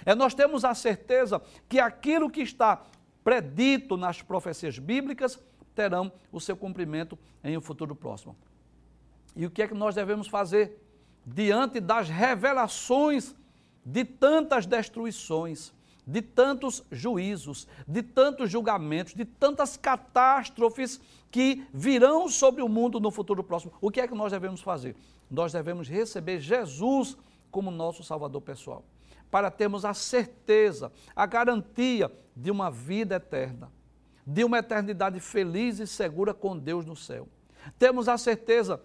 É 0.05 0.15
nós 0.15 0.33
temos 0.33 0.65
a 0.65 0.73
certeza 0.73 1.41
que 1.69 1.79
aquilo 1.79 2.29
que 2.29 2.41
está 2.41 2.83
predito 3.23 3.95
nas 3.95 4.21
profecias 4.21 4.79
bíblicas 4.79 5.39
terão 5.75 6.11
o 6.31 6.39
seu 6.39 6.57
cumprimento 6.57 7.17
em 7.43 7.57
um 7.57 7.61
futuro 7.61 7.95
próximo. 7.95 8.35
E 9.35 9.45
o 9.45 9.51
que 9.51 9.61
é 9.61 9.67
que 9.67 9.73
nós 9.73 9.95
devemos 9.95 10.27
fazer 10.27 10.79
diante 11.25 11.79
das 11.79 12.09
revelações 12.09 13.35
de 13.85 14.03
tantas 14.05 14.65
destruições, 14.65 15.73
de 16.05 16.21
tantos 16.21 16.83
juízos, 16.91 17.67
de 17.87 18.01
tantos 18.03 18.49
julgamentos, 18.49 19.13
de 19.13 19.25
tantas 19.25 19.77
catástrofes 19.77 20.99
que 21.31 21.65
virão 21.73 22.27
sobre 22.29 22.61
o 22.61 22.69
mundo 22.69 22.99
no 22.99 23.11
futuro 23.11 23.43
próximo? 23.43 23.73
O 23.81 23.89
que 23.89 24.01
é 24.01 24.07
que 24.07 24.15
nós 24.15 24.31
devemos 24.31 24.61
fazer? 24.61 24.95
Nós 25.29 25.53
devemos 25.53 25.87
receber 25.87 26.39
Jesus 26.39 27.17
como 27.49 27.71
nosso 27.71 28.03
Salvador 28.03 28.41
pessoal 28.41 28.83
para 29.33 29.49
termos 29.49 29.83
a 29.83 29.95
certeza, 29.95 30.91
a 31.15 31.25
garantia 31.25 32.11
de 32.35 32.51
uma 32.51 32.69
vida 32.69 33.15
eterna, 33.15 33.71
de 34.23 34.43
uma 34.43 34.59
eternidade 34.59 35.19
feliz 35.19 35.79
e 35.79 35.87
segura 35.87 36.35
com 36.35 36.55
Deus 36.55 36.85
no 36.85 36.95
céu. 36.95 37.27
Temos 37.79 38.07
a 38.07 38.15
certeza 38.15 38.79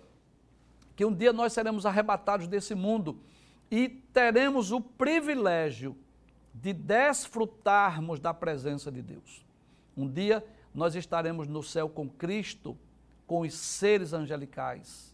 que 0.97 1.05
um 1.05 1.13
dia 1.13 1.35
nós 1.35 1.53
seremos 1.53 1.85
arrebatados 1.85 2.49
desse 2.49 2.75
mundo 2.75 3.21
e 3.71 3.91
teremos 3.91 4.73
o 4.73 4.81
privilégio 4.81 5.95
de 6.61 6.73
desfrutarmos 6.73 8.21
da 8.21 8.33
presença 8.35 8.91
de 8.91 9.03
Deus. 9.03 9.45
Um 9.97 10.09
dia 10.09 10.45
nós 10.75 10.95
estaremos 10.95 11.49
no 11.49 11.63
céu 11.63 11.89
com 11.89 12.09
Cristo, 12.09 12.77
com 13.27 13.41
os 13.41 13.55
seres 13.55 14.13
angelicais 14.13 15.09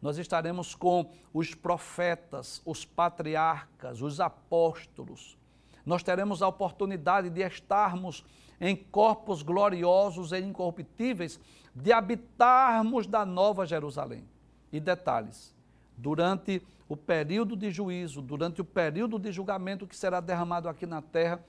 nós 0.00 0.16
estaremos 0.16 0.74
com 0.74 1.10
os 1.32 1.54
profetas, 1.54 2.62
os 2.64 2.84
patriarcas, 2.84 4.00
os 4.00 4.18
apóstolos. 4.18 5.36
Nós 5.84 6.02
teremos 6.02 6.42
a 6.42 6.48
oportunidade 6.48 7.28
de 7.28 7.42
estarmos 7.42 8.24
em 8.60 8.76
corpos 8.76 9.42
gloriosos 9.42 10.32
e 10.32 10.38
incorruptíveis, 10.38 11.38
de 11.74 11.92
habitarmos 11.92 13.06
da 13.06 13.24
nova 13.26 13.66
Jerusalém. 13.66 14.24
E 14.72 14.80
detalhes: 14.80 15.54
durante 15.96 16.62
o 16.90 16.96
período 16.96 17.54
de 17.54 17.70
juízo, 17.70 18.20
durante 18.20 18.60
o 18.60 18.64
período 18.64 19.16
de 19.16 19.30
julgamento 19.30 19.86
que 19.86 19.96
será 19.96 20.18
derramado 20.18 20.68
aqui 20.68 20.86
na 20.86 21.00
terra, 21.00 21.40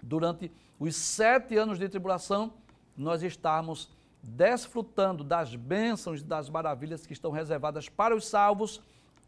durante 0.00 0.52
os 0.78 0.94
sete 0.94 1.56
anos 1.56 1.80
de 1.80 1.88
tribulação, 1.88 2.54
nós 2.96 3.24
estamos 3.24 3.90
desfrutando 4.22 5.24
das 5.24 5.56
bênçãos 5.56 6.20
e 6.20 6.24
das 6.24 6.48
maravilhas 6.48 7.04
que 7.04 7.12
estão 7.12 7.32
reservadas 7.32 7.88
para 7.88 8.14
os 8.14 8.28
salvos, 8.28 8.80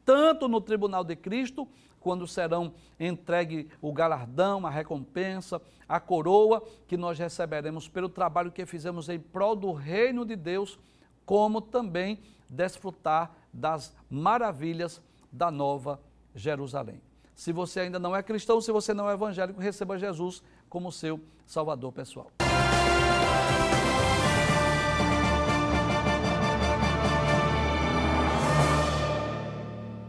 tanto 0.04 0.46
no 0.46 0.60
tribunal 0.60 1.02
de 1.02 1.16
Cristo, 1.16 1.66
quando 1.98 2.28
serão 2.28 2.72
entregue 3.00 3.68
o 3.82 3.92
galardão, 3.92 4.64
a 4.64 4.70
recompensa, 4.70 5.60
a 5.88 5.98
coroa 5.98 6.62
que 6.86 6.96
nós 6.96 7.18
receberemos 7.18 7.88
pelo 7.88 8.08
trabalho 8.08 8.52
que 8.52 8.64
fizemos 8.64 9.08
em 9.08 9.18
prol 9.18 9.56
do 9.56 9.72
reino 9.72 10.24
de 10.24 10.36
Deus, 10.36 10.78
como 11.26 11.60
também 11.60 12.20
desfrutar 12.48 13.34
das 13.52 13.92
maravilhas 14.08 15.02
da 15.34 15.50
nova 15.50 16.00
Jerusalém. 16.34 17.00
Se 17.34 17.52
você 17.52 17.80
ainda 17.80 17.98
não 17.98 18.14
é 18.14 18.22
cristão, 18.22 18.60
se 18.60 18.70
você 18.70 18.94
não 18.94 19.10
é 19.10 19.14
evangélico, 19.14 19.60
receba 19.60 19.98
Jesus 19.98 20.42
como 20.68 20.92
seu 20.92 21.20
Salvador 21.44 21.92
pessoal. 21.92 22.30